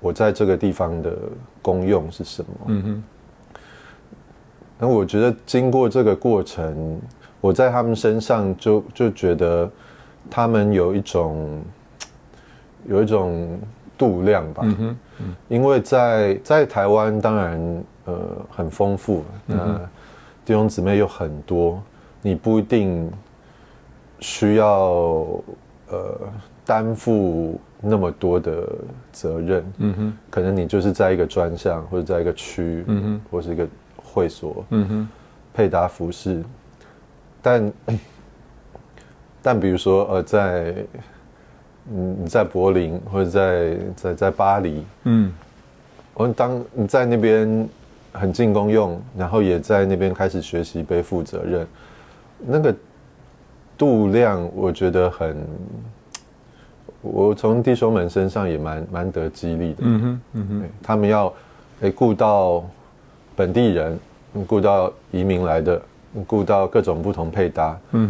[0.00, 1.16] 我在这个地方的
[1.62, 2.50] 功用是什么？
[2.66, 3.02] 嗯哼。
[4.78, 7.00] 那我觉得经过这个过程，
[7.40, 9.70] 我在他们身上就就觉得，
[10.28, 11.62] 他们有一种
[12.86, 13.58] 有一种
[13.96, 14.62] 度量吧。
[14.66, 14.76] 嗯
[15.18, 18.14] 哼，因为在在台湾当然呃
[18.50, 19.80] 很丰富，那
[20.44, 21.82] 弟兄姊妹有很多，
[22.20, 23.10] 你不一定
[24.20, 25.26] 需要
[25.88, 26.20] 呃
[26.66, 28.68] 担负那么多的
[29.10, 29.72] 责任。
[29.78, 33.66] 嗯哼，可能你就是在一个专项或者在一个区，嗯哼，或是一个。
[34.16, 35.08] 会所，嗯哼，
[35.52, 36.42] 配搭服饰，
[37.42, 37.72] 但
[39.42, 40.74] 但比如说，呃，在
[41.92, 45.30] 嗯，你在柏林或者在在在巴黎，嗯，
[46.14, 47.68] 我当你在那边
[48.12, 51.66] 很进攻用，然后也在那边开始学习背负责任，
[52.38, 52.74] 那个
[53.76, 55.36] 度量我觉得很，
[57.02, 61.30] 我从弟兄们身上也蛮蛮得激励的，嗯哼，嗯哼，他们要
[61.82, 62.64] 诶顾到
[63.36, 63.96] 本地人，
[64.46, 65.80] 顾到移民来的，
[66.26, 68.08] 顾到各种不同配搭，嗯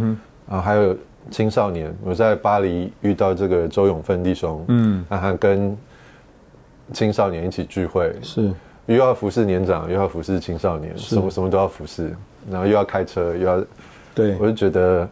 [0.48, 0.96] 哼，啊还有。
[1.28, 5.76] 青少年，我在巴黎遇到这个周永奋弟兄，嗯，让他跟
[6.92, 8.52] 青少年一起聚会，是。
[8.86, 12.14] 又要服侍年长，又要服侍青少年，什么什么都要服侍，
[12.48, 13.64] 然后又要开车，又要，
[14.14, 14.36] 对。
[14.38, 15.08] 我就觉得，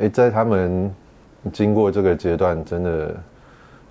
[0.00, 0.92] 哎，在他们
[1.52, 3.16] 经过这个阶段，真的，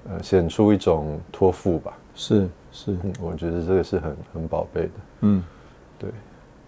[0.09, 5.43] 呃，显出一种托付吧，是是，我觉得这个是很很宝贝的，嗯，
[5.97, 6.09] 对，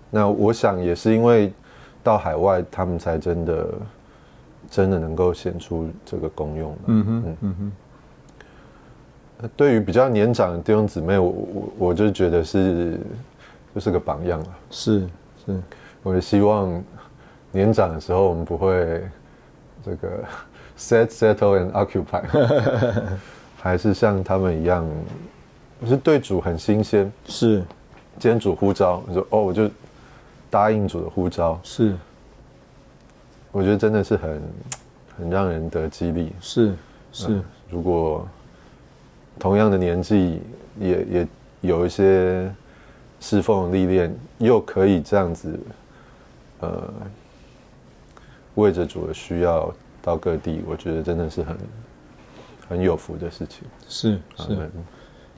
[0.10, 1.54] 那我想也是因为
[2.04, 3.68] 到海外，他们才真的。
[4.70, 7.56] 真的能够显出这个功用嗯哼，嗯
[9.40, 9.50] 哼。
[9.58, 12.98] 对于比较年长的弟兄姊妹，我我我就觉得是
[13.76, 14.46] 就是个榜样了。
[14.70, 15.02] 是
[15.46, 15.60] 是，
[16.04, 16.82] 我也希望
[17.52, 19.04] 年长的时候，我们不会
[19.84, 20.24] 这个
[20.78, 22.24] set settle and occupy，
[23.60, 24.88] 还是像他们一样，
[25.88, 27.12] 是对主很新鲜。
[27.26, 27.58] 是，
[28.20, 29.70] 今天主呼召，你说哦，我就
[30.50, 31.60] 答应主的呼召。
[31.64, 31.96] 是。
[33.52, 34.42] 我觉得真的是很
[35.18, 36.32] 很让人得激励。
[36.40, 36.74] 是
[37.12, 38.26] 是，如果
[39.38, 40.40] 同样的年纪，
[40.80, 41.28] 也也
[41.60, 42.50] 有一些
[43.20, 45.60] 侍奉历练，又可以这样子，
[46.62, 46.94] 呃，
[48.56, 51.58] 为着主的需要到各地，我觉得真的是很
[52.70, 53.68] 很有福的事情。
[53.90, 54.72] 是是，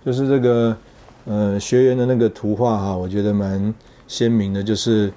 [0.05, 0.77] 就是这个
[1.25, 3.73] 呃学员的那个图画哈，我觉得蛮
[4.07, 5.11] 鲜明的，就是。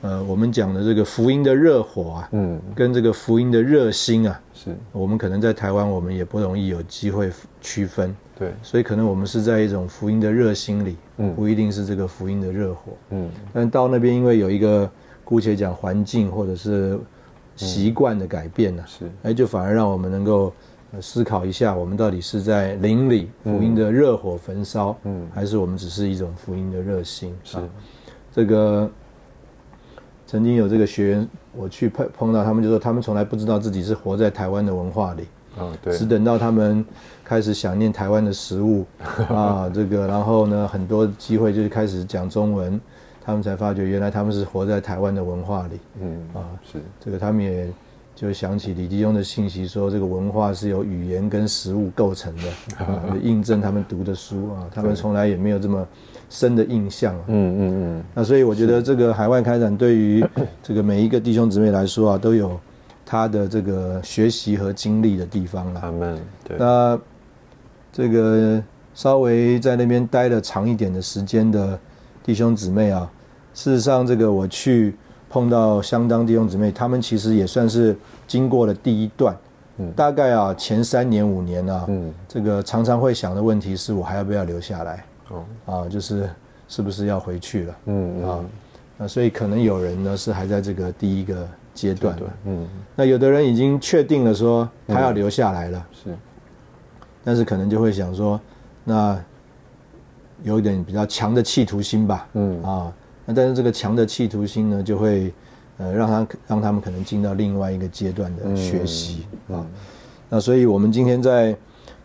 [0.00, 4.70] 呃，我们讲的这个福音的热火啊，嗯，跟这个福音的热心啊，是。
[4.92, 14.88] 我们可能在台湾，我们也不容易有机会区分，对，所以可能我们是在一种福音的热心里，嗯，不一定是这个福音的热火，嗯，但到那边因为有一个
[15.24, 16.96] 姑且讲环境或者是
[17.56, 20.52] 习惯的改变呢，是，哎，就反而让我们能够
[21.00, 27.58] 思考一下，我们到底是在灵里福音的热火焚烧，嗯，还是我们只是一种福音的热心，是，
[28.32, 28.90] 这个。
[30.28, 35.22] 曾经有这个学员，我去碰碰到他们，就说他们从来不知道自己是活在台湾的文化里，
[35.56, 36.84] 啊，对，只等到他们
[37.24, 38.84] 开始想念台湾的食物，
[39.30, 42.80] 啊，这个，然后呢，很多机会就是开始讲中文，
[43.24, 47.70] 他们才发觉原来他们是活在台湾的文化里，嗯，啊，是，这个他们也
[48.16, 52.48] 就想起李弟兄的信息，说这个文化是由语言跟食物构成的，
[52.84, 55.86] 啊，印证他们读的书啊，他们从来也没有这么。
[56.28, 60.26] 深的印象，嗯嗯嗯，那所以我觉得这个海外开展对于
[60.60, 62.58] 这个每一个弟兄姊妹来说啊，都有
[63.04, 65.80] 他的这个学习和经历的地方了。
[65.80, 66.98] 他们对，那
[67.92, 68.60] 这个
[68.92, 71.78] 稍微在那边待了长一点的时间的
[72.24, 73.08] 弟兄姊妹啊，
[73.54, 74.96] 事实上这个我去
[75.36, 77.94] 碰到相当弟兄姊妹，他们其实也算是
[78.26, 79.36] 经过了第一段，
[79.76, 85.04] 嗯，大概啊前三年五年啊，嗯，这个常常会想的问题是我还要不要留下来。
[85.28, 85.44] 哦。
[85.66, 86.26] 啊，就是
[86.68, 87.76] 是不是要回去了？
[87.84, 88.40] 嗯啊，
[88.96, 96.16] 那所以可能有人呢是还在这个第一个阶段，嗯，那有的人已经确定了说他要留下来了，是，
[97.22, 98.40] 但是可能就会想说，
[98.84, 99.22] 那
[100.42, 102.62] 有一点比较强的企图心吧，嗯。
[102.62, 102.90] 啊，
[103.26, 105.34] 那但是这个强的企图心呢，就会
[105.76, 109.66] 呃让他让他们可能进到另外一个阶段的学习啊，
[110.30, 111.54] 那所以我们今天在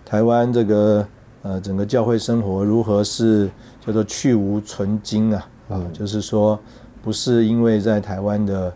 [0.04, 1.08] 台湾这个。
[1.44, 3.50] 呃，整个教会生活如何是
[3.84, 5.50] 叫做去无存精啊？
[5.70, 6.60] 啊，就是说，
[7.02, 8.72] 不是因为在台湾的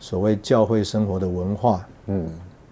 [0.00, 2.26] 所谓教会生活的文化，嗯，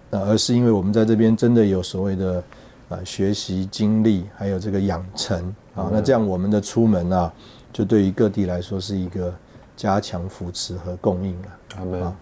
[0.09, 2.43] 那而是因为我们在这边真的有所谓的
[2.89, 7.31] 呃学习经历，还有这个养成啊，那这样我们的出门啊，
[7.75, 9.31] 就对于各地来说是一个
[9.77, 12.07] 加强扶持和供应了。
[12.07, 12.17] 啊，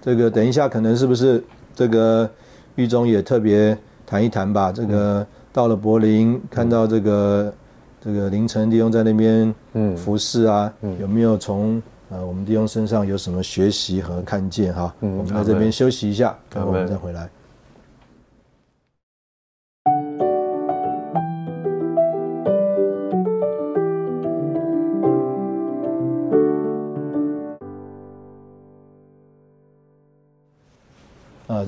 [0.00, 1.42] 这个等一下可能是不是
[1.74, 2.30] 这个
[2.76, 4.70] 狱中也特别谈一谈吧？
[4.70, 5.26] 这个。
[5.50, 7.52] 到了柏林，看到这个
[8.00, 9.52] 这个凌晨弟兄在那边
[9.96, 14.94] 服侍啊，有没有从呃我们弟兄身上有什么学习和看见哈？
[15.00, 17.28] 我们在这边休息一下，然后我们再回来。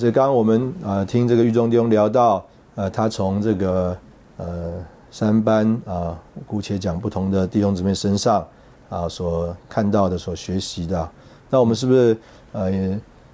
[0.01, 2.43] 这刚刚我们啊听这个狱中弟兄聊到。
[2.77, 3.95] 呃，他从这个
[4.39, 4.73] 呃
[5.11, 8.47] 三班啊，姑且讲不同的弟兄姊妹身上
[8.89, 11.11] 啊，所看到的、所学习的，
[11.51, 12.17] 那我们是不是
[12.53, 12.71] 呃，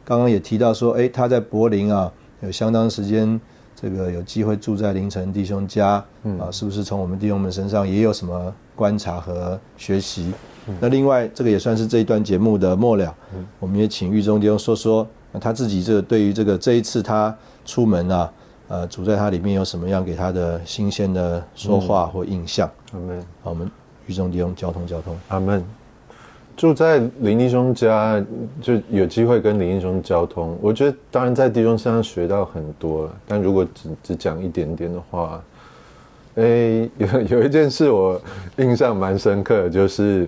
[0.04, 2.10] 刚刚也提到说，哎，他在柏林啊，
[2.40, 3.38] 有相当时间
[3.80, 6.02] 这个有机会住在凌晨弟兄家，
[6.40, 10.32] 啊，是不是从我们弟兄们身上也有什么观察和学习？
[10.80, 13.14] 那另外，这个也算是这一段节目的末了，
[13.60, 15.06] 我们也请玉中弟兄说说
[15.40, 17.34] 他自己这个对于这个这一次他
[17.64, 18.32] 出门啊，
[18.68, 22.70] 呃，主在他里面有什么样给他的新鲜的说话或印象？
[22.92, 23.20] 阿门。
[23.42, 23.70] 好，我们
[24.06, 25.16] 狱中弟兄交通交通。
[25.28, 25.64] 阿门。
[26.56, 28.18] 住在林弟兄家，
[28.62, 30.56] 就有机会跟林弟兄交通。
[30.62, 33.12] 我觉得，当然在弟兄身上学到很多了。
[33.28, 35.44] 但如果只只讲一点点的话，
[36.36, 38.18] 哎，有有一件事我
[38.56, 40.26] 印象蛮深刻，就是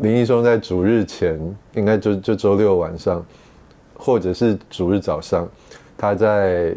[0.00, 1.38] 林弟兄在主日前，
[1.74, 3.24] 应该就就周六晚上，
[3.94, 5.48] 或者是主日早上，
[5.96, 6.74] 他在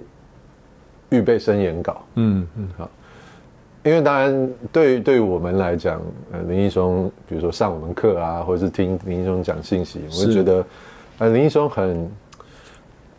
[1.09, 2.01] 预备申言稿。
[2.16, 2.89] 嗯嗯，好。
[3.84, 5.99] 因为当然，对对于我们来讲，
[6.32, 10.66] 呃，林一松，比如说上我们课啊，或者是听林一松讲信息，我就觉得，
[11.18, 12.12] 呃，林一松很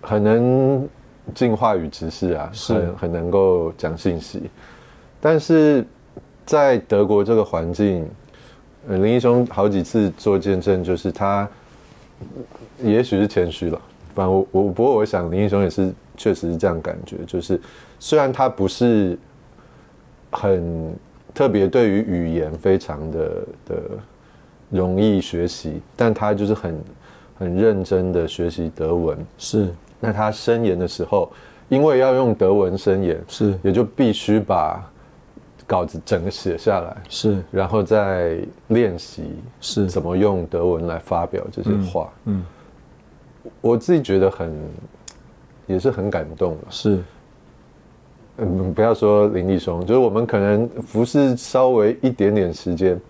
[0.00, 0.88] 很能
[1.34, 4.48] 进话语直视啊，很很能够讲信息。
[5.20, 5.84] 但是
[6.46, 8.08] 在德国这个环境，
[8.88, 11.48] 呃，林一松好几次做见证，就是他
[12.82, 13.80] 也许是谦虚了，
[14.14, 17.60] 反正我我不过我想林一松也是确实是这样感觉，就是
[17.98, 19.18] 虽然他不是。
[20.34, 20.96] 很
[21.34, 23.82] 特别，对于语言非常的的
[24.70, 26.74] 容易学习，但他就是很
[27.38, 29.18] 很认真的学习德文。
[29.36, 29.68] 是，
[30.00, 31.30] 那他申言的时候，
[31.68, 34.82] 因为要用德文申言，是，也就必须把
[35.72, 38.36] 稿子整个写下来，是，然后再
[38.68, 39.22] 练习
[39.58, 39.86] 是。
[39.86, 42.12] 怎么用德文来发表这些话。
[42.26, 42.44] 嗯，
[43.62, 44.52] 我自己觉得很
[45.66, 47.02] 也是很感动是。
[48.36, 53.00] 嗯，不要说林立松，就是我们可能服侍稍微一点点时间，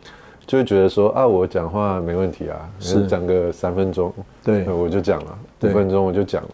[0.47, 3.09] 就会觉得说啊，我讲话没问题啊，是。
[3.09, 6.51] 讲个三分钟，对，我就讲了，五分钟我就讲了。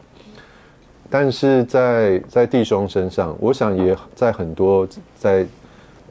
[1.10, 5.46] 但是在在弟兄身上，我想也在很多在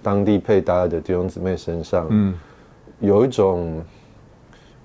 [0.07, 2.33] 当地配搭的弟兄姊妹身上，嗯，
[3.01, 3.83] 有一种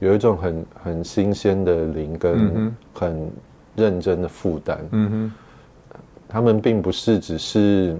[0.00, 3.30] 有一种很很新鲜的灵跟很
[3.76, 5.32] 认真的负担，嗯哼。
[6.28, 7.96] 他们并不是只是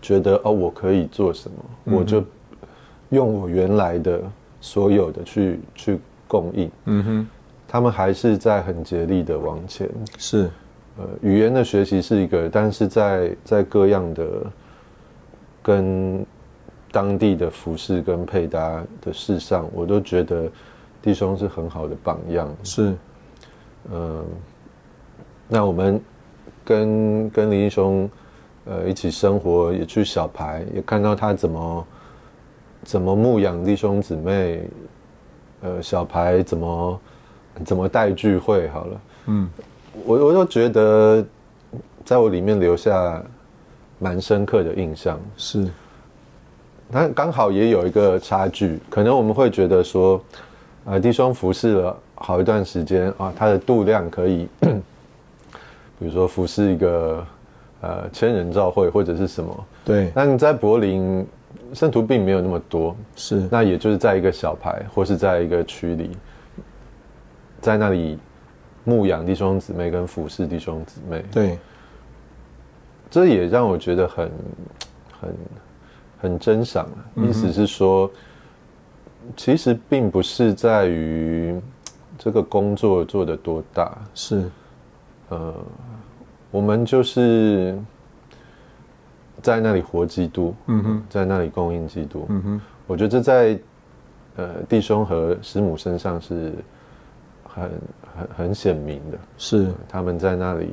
[0.00, 2.22] 觉得哦，我可以做什么，我就
[3.08, 4.22] 用我原来的
[4.60, 6.70] 所有的去去供应。
[6.84, 7.26] 嗯哼，
[7.66, 9.90] 他们还是在很竭力的往前。
[10.16, 10.48] 是，
[10.96, 14.46] 呃，语言的学习是一个，但是在在各样的
[15.62, 16.24] 跟
[16.90, 20.50] 当地的服饰跟配搭的事上，我都觉得
[21.00, 22.48] 弟兄是很好的榜样。
[22.62, 22.94] 是，
[23.90, 24.24] 嗯，
[25.48, 26.00] 那我们。
[26.62, 28.08] 跟跟林英雄，
[28.64, 31.86] 呃，一起生活，也去小排，也看到他怎么
[32.84, 34.68] 怎么牧养弟兄姊妹，
[35.62, 37.00] 呃，小排怎么
[37.64, 39.50] 怎么带聚会，好了，嗯，
[40.04, 41.24] 我我都觉得，
[42.04, 43.20] 在我里面留下
[44.00, 45.16] 蛮深刻的印象。
[45.36, 45.68] 是，
[46.90, 50.20] 但刚好也有一个差距，可能我们会觉得说，
[50.86, 54.48] 呃，弟兄服侍了好一段时间啊，他的度量可以。
[56.00, 57.22] 比如说服侍一个
[57.82, 60.10] 呃千人召会或者是什么，对。
[60.14, 61.26] 但在柏林，
[61.74, 63.46] 圣徒并没有那么多，是。
[63.50, 66.10] 那也就是在一个小牌或是在一个区里，
[67.60, 68.18] 在那里
[68.82, 71.58] 牧养弟兄姊妹跟服侍弟兄姊妹，对。
[73.10, 74.30] 这也让我觉得很
[75.20, 75.34] 很
[76.20, 78.10] 很珍赏意思是说，
[79.36, 81.60] 其实并不是在于
[82.16, 84.48] 这个工作做的多大，是。
[85.28, 85.54] 呃，
[86.50, 87.78] 我们就是
[89.40, 92.60] 在那里活基督，嗯哼，在那里供应基督，嗯哼。
[92.86, 93.60] 我觉得这在
[94.36, 96.52] 呃弟兄和师母身上是
[97.44, 97.70] 很
[98.16, 99.68] 很很显明的，是。
[99.88, 100.66] 他们在那里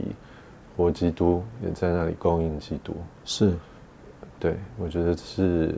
[0.77, 2.93] 活基督，也在那里供应基督，
[3.25, 3.53] 是。
[4.39, 5.75] 对，我觉得是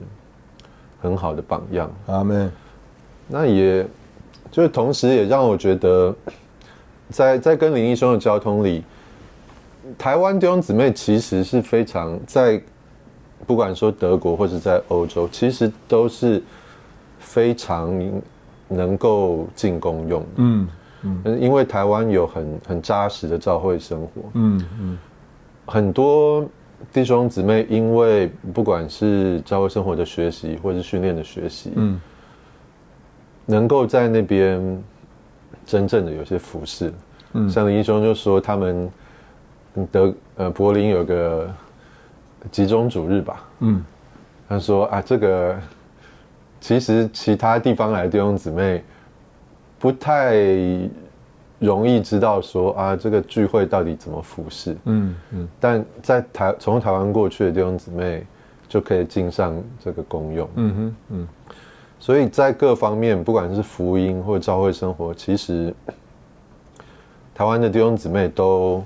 [1.01, 1.89] 很好的榜样。
[2.07, 2.51] 阿门。
[3.27, 3.83] 那也
[4.51, 6.13] 就是同时也让我觉得。
[7.11, 8.83] 在在跟林医生的交通里，
[9.97, 12.61] 台湾弟兄姊妹其实是非常在，
[13.47, 16.39] 不管说德国或者在欧洲，其实都是
[17.17, 17.91] 非常
[18.67, 20.23] 能够进攻用。
[20.35, 20.67] 嗯
[21.03, 24.09] 嗯，因为台湾有很很扎实的教会生活。
[24.33, 24.97] 嗯嗯，
[25.65, 26.47] 很多
[26.91, 31.99] 弟兄姊妹因为不管是教会生活的学习，或是训练的学习，嗯，
[33.45, 34.83] 能够在那边。
[35.65, 36.91] 真正的有些服饰，
[37.33, 38.89] 嗯，像林医生就说他们
[39.91, 41.47] 德呃柏林有个
[42.49, 43.85] 集中主日吧，嗯，
[44.47, 45.55] 他说啊这个
[46.59, 48.83] 其实其他地方来的弟兄姊妹
[49.79, 50.35] 不太
[51.57, 54.75] 容易知道说啊，这个聚会到底怎么服侍。
[54.83, 55.47] 嗯嗯。
[55.59, 58.25] 但在台从台湾过去的弟兄姊妹
[58.67, 60.49] 就可以尽上这个功用。
[60.55, 61.27] 嗯哼嗯。
[61.97, 65.73] 所以在各方面，不管是福音或教会生活，其实
[67.33, 68.83] 台湾的弟兄姊妹都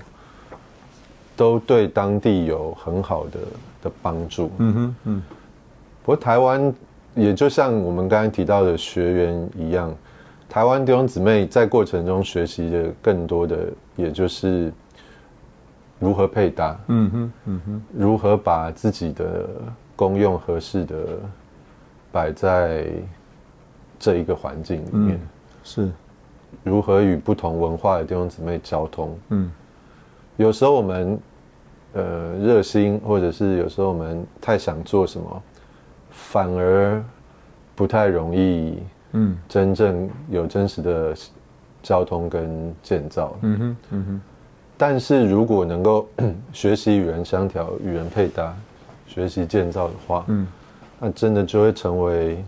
[1.35, 3.39] 都对当地有很好的
[3.83, 4.51] 的帮助。
[4.59, 5.23] 嗯哼嗯。
[6.03, 6.73] 不过台湾
[7.15, 9.91] 也就像我们刚才提到的学员一样。
[10.53, 14.71] 台湾弟兄姊妹在过程中学习的更多的，也就是
[15.97, 19.49] 如何配搭，嗯哼，嗯哼，如何把自己的
[19.95, 20.95] 功用合适的
[22.11, 22.85] 摆在
[23.97, 25.19] 这一个环境里面，
[25.63, 25.91] 是
[26.63, 29.51] 如何与不同文化的弟兄姊妹交通，嗯，
[30.37, 31.19] 有时候我们
[31.93, 35.43] 呃热心，或者是有时候我们太想做什么，
[36.11, 37.03] 反而
[37.73, 38.77] 不太容易。
[39.13, 41.15] 嗯，真正有真实的
[41.81, 44.21] 交通跟建造，嗯哼，嗯哼。
[44.75, 46.07] 但是如果能够
[46.51, 48.53] 学习与人相调、与人配搭、
[49.05, 50.47] 学习建造的话，嗯，
[50.99, 52.43] 那真的就会成为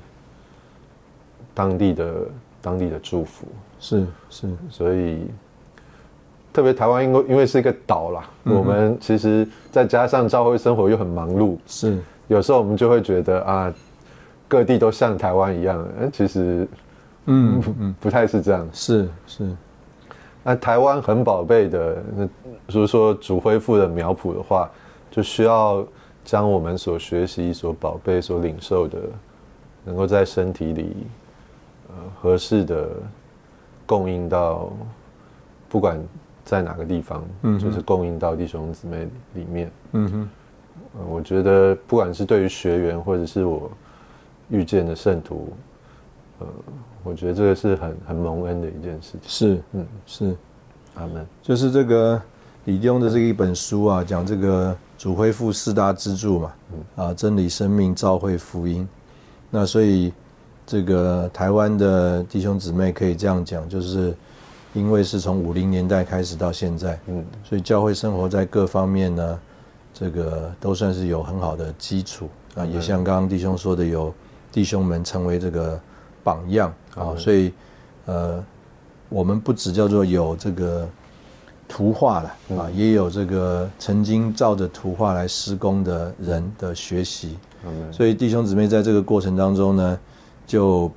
[1.54, 2.14] 当地的
[2.62, 3.48] 当地的祝福。
[3.80, 5.28] 是是，所以
[6.52, 13.72] 特别台湾，因为因为是一个岛啦，我们其实再加上教会生活又很忙碌，是有时候我们就会觉得啊。
[14.48, 16.68] 各地都像台湾一样，哎，其实，
[17.26, 18.68] 嗯嗯，不太是这样。
[18.72, 19.50] 是是，
[20.44, 22.24] 那台湾很宝贝的，那
[22.68, 24.70] 如果说主恢复的苗圃的话，
[25.10, 25.84] 就需要
[26.24, 29.00] 将我们所学习、所宝贝、所领受的，
[29.84, 31.08] 能够在身体里，
[31.90, 32.88] 呃，合适的
[33.88, 34.72] 供应到，
[35.68, 36.00] 不管
[36.44, 39.72] 在哪个地方，嗯，就是供应到弟兄姊妹里面。
[39.94, 40.30] 嗯哼，
[41.10, 43.72] 我觉得不管是对于学员或者是我。
[44.50, 45.54] 遇见的圣徒，
[46.40, 46.48] 呃，
[47.04, 49.22] 我觉得这个是很很蒙恩的一件事情。
[49.24, 50.36] 是，嗯，是，
[50.94, 51.26] 阿门。
[51.42, 52.22] 就是这个
[52.66, 56.54] 李弟兄的这一本书啊，讲这个主恢复四大支柱嘛，
[56.96, 58.88] 啊，真理、生命、召会、福音。
[59.50, 60.14] 那所以
[60.66, 64.16] 这个台湾的弟兄姊妹可以这样讲，就是
[64.74, 69.40] 因为是从五零年代开始到现在，嗯，所以教会生活在各方面呢，
[69.92, 74.14] 这个都算是有很好的基础啊，也像刚刚弟兄说的有。
[74.56, 75.78] 弟兄们成为这个
[76.24, 77.52] 榜样啊，所以
[78.06, 78.42] 呃，
[79.10, 80.88] 我们不只叫做有这个
[81.68, 87.38] 图画了啊，也有这个曾经照着图画来施工的人的学习。
[87.92, 90.00] 所以弟兄姊妹在这个过程当中呢，
[90.48, 90.90] 就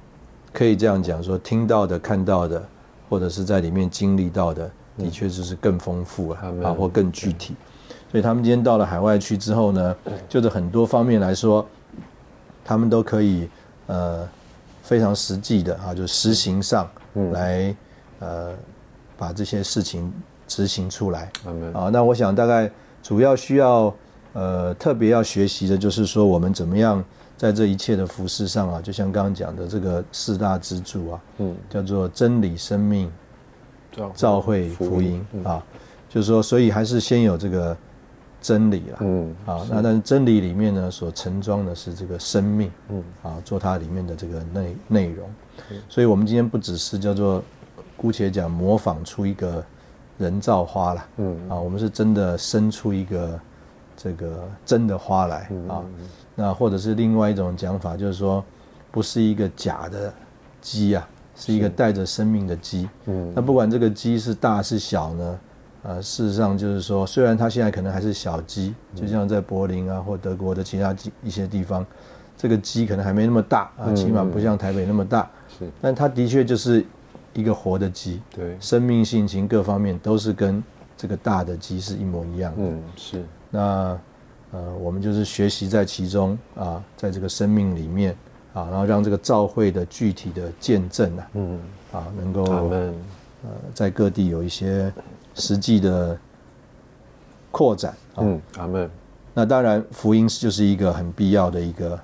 [0.53, 2.65] 可以这样讲说，听到的、看到的，
[3.09, 7.57] 或者是在里面经历到的，的确就是更丰富了啊，或更具体。
[8.09, 9.97] 所以他们今天到了海外去之后呢，
[10.31, 11.67] 就是很多方面来说。
[12.69, 13.49] 他们都可以，
[13.87, 14.29] 呃，
[14.83, 16.87] 非常实际的啊，就实行上
[17.33, 17.75] 来，
[18.19, 18.53] 呃，
[19.17, 20.13] 把这些事情
[20.47, 21.33] 执行出来。
[21.73, 22.71] 啊，那我想大概
[23.03, 23.95] 主要需要，
[24.35, 27.03] 呃，特别要学习的就是说，我们怎么样
[27.39, 33.11] 在这一切的服饰上啊，就像刚刚讲的这个四大支柱啊，嗯，叫做真理、生命、
[34.15, 35.65] 召会、福音啊，
[36.11, 37.75] 就是说，所以还是先有这个。
[38.41, 45.29] 真理了，嗯，啊，那但是真理里面呢，所盛装的是这个生命，嗯，啊，做它里面的这个内内容，
[45.89, 47.43] 所以我们今天不只是叫做，
[47.97, 49.65] 姑且讲模仿出一个
[50.19, 53.41] 人造花了，嗯，啊，我们是真的生出一个
[53.97, 55.83] 这个真的花来，啊，
[56.37, 58.45] 那或者是另外一种讲法，就是说，
[58.93, 60.15] 不是一个假的
[60.61, 65.39] 鸡啊，是一个带着生命的鸡，嗯，那不管这个鸡是大是小呢？
[65.89, 71.85] 呃，事实上就是说，虽然它现在可能还是小鸡，就像在柏林啊或德国的其他一些地方，
[72.37, 75.31] 这个鸡可能还没那么大啊，起码不像台北那么大。
[75.59, 76.85] 是，但它的确就是
[77.33, 80.63] 一个活的鸡，对，生命性情各方面都是跟
[80.95, 82.59] 这个大的鸡是一模一样的。
[82.65, 83.25] 嗯，是。
[83.49, 83.99] 那
[84.53, 88.15] 呃，我们就是学习在其中啊，在这个生命里面
[88.53, 91.59] 啊，然后让这个召会的具体的见证啊，嗯，
[91.95, 92.93] 啊，能够呃，
[93.73, 94.93] 在各地有一些。
[95.39, 96.19] 实际的
[97.51, 98.91] 扩展，嗯，阿门。
[99.33, 102.01] 那当然，福音就是一个很必要的一个，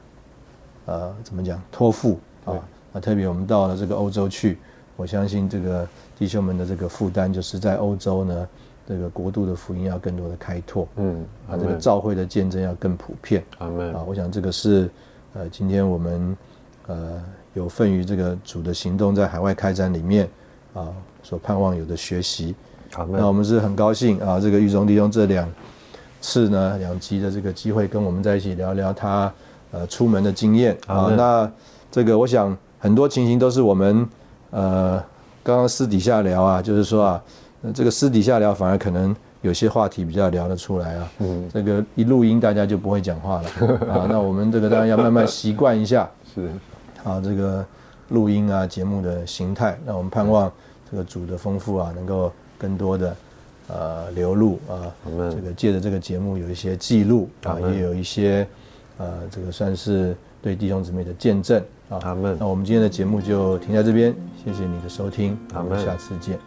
[0.86, 2.54] 呃，怎么讲，托付啊。
[2.92, 4.58] 那特别我们到了这个欧洲去，
[4.94, 8.48] 我相信这个弟兄们的这个负担，就是在欧洲呢，
[8.86, 13.92] 这个国度的福音要更多的开拓，嗯，啊，这个教会的见证要更普遍，阿门。
[13.92, 14.88] 啊，我想这个是，
[15.32, 16.36] 呃，今天我们
[16.86, 17.20] 呃
[17.54, 20.28] 有份于这个主的行动在海外开展里面
[20.72, 22.54] 啊，所盼望有的学习。
[23.10, 25.48] 那我们是很高兴啊，这个玉中弟兄这两
[26.20, 29.32] 次呢两集的这个机会，跟我们在一起聊聊他
[29.70, 31.12] 呃出门的经验啊。
[31.16, 31.50] 那
[31.90, 34.08] 这个我想很多情形都是我们
[34.50, 35.02] 呃
[35.42, 37.22] 刚刚私底下聊啊，就是说啊，
[37.74, 41.10] 这个私底下聊反而可能有些话题比较聊得出来啊。
[41.18, 43.48] 嗯，这个一录音大家就不会讲话了
[43.92, 44.06] 啊。
[44.10, 46.08] 那我们这个当然要慢慢习惯一下。
[46.34, 46.48] 是，
[47.04, 47.64] 啊，这个
[48.08, 50.50] 录音啊节目的形态，那我们盼望
[50.90, 52.32] 这个主的丰富啊，能够
[52.64, 53.16] 更多的
[53.68, 58.46] 呃流露，啊这个借着这个节目有一些记录，啊也有一些
[58.96, 61.62] 呃这个算是对弟兄姊妹的见证。
[61.90, 62.00] 啊，
[62.38, 66.38] 那我们今天的节目就停在这边，谢谢你的收听，我们下次见。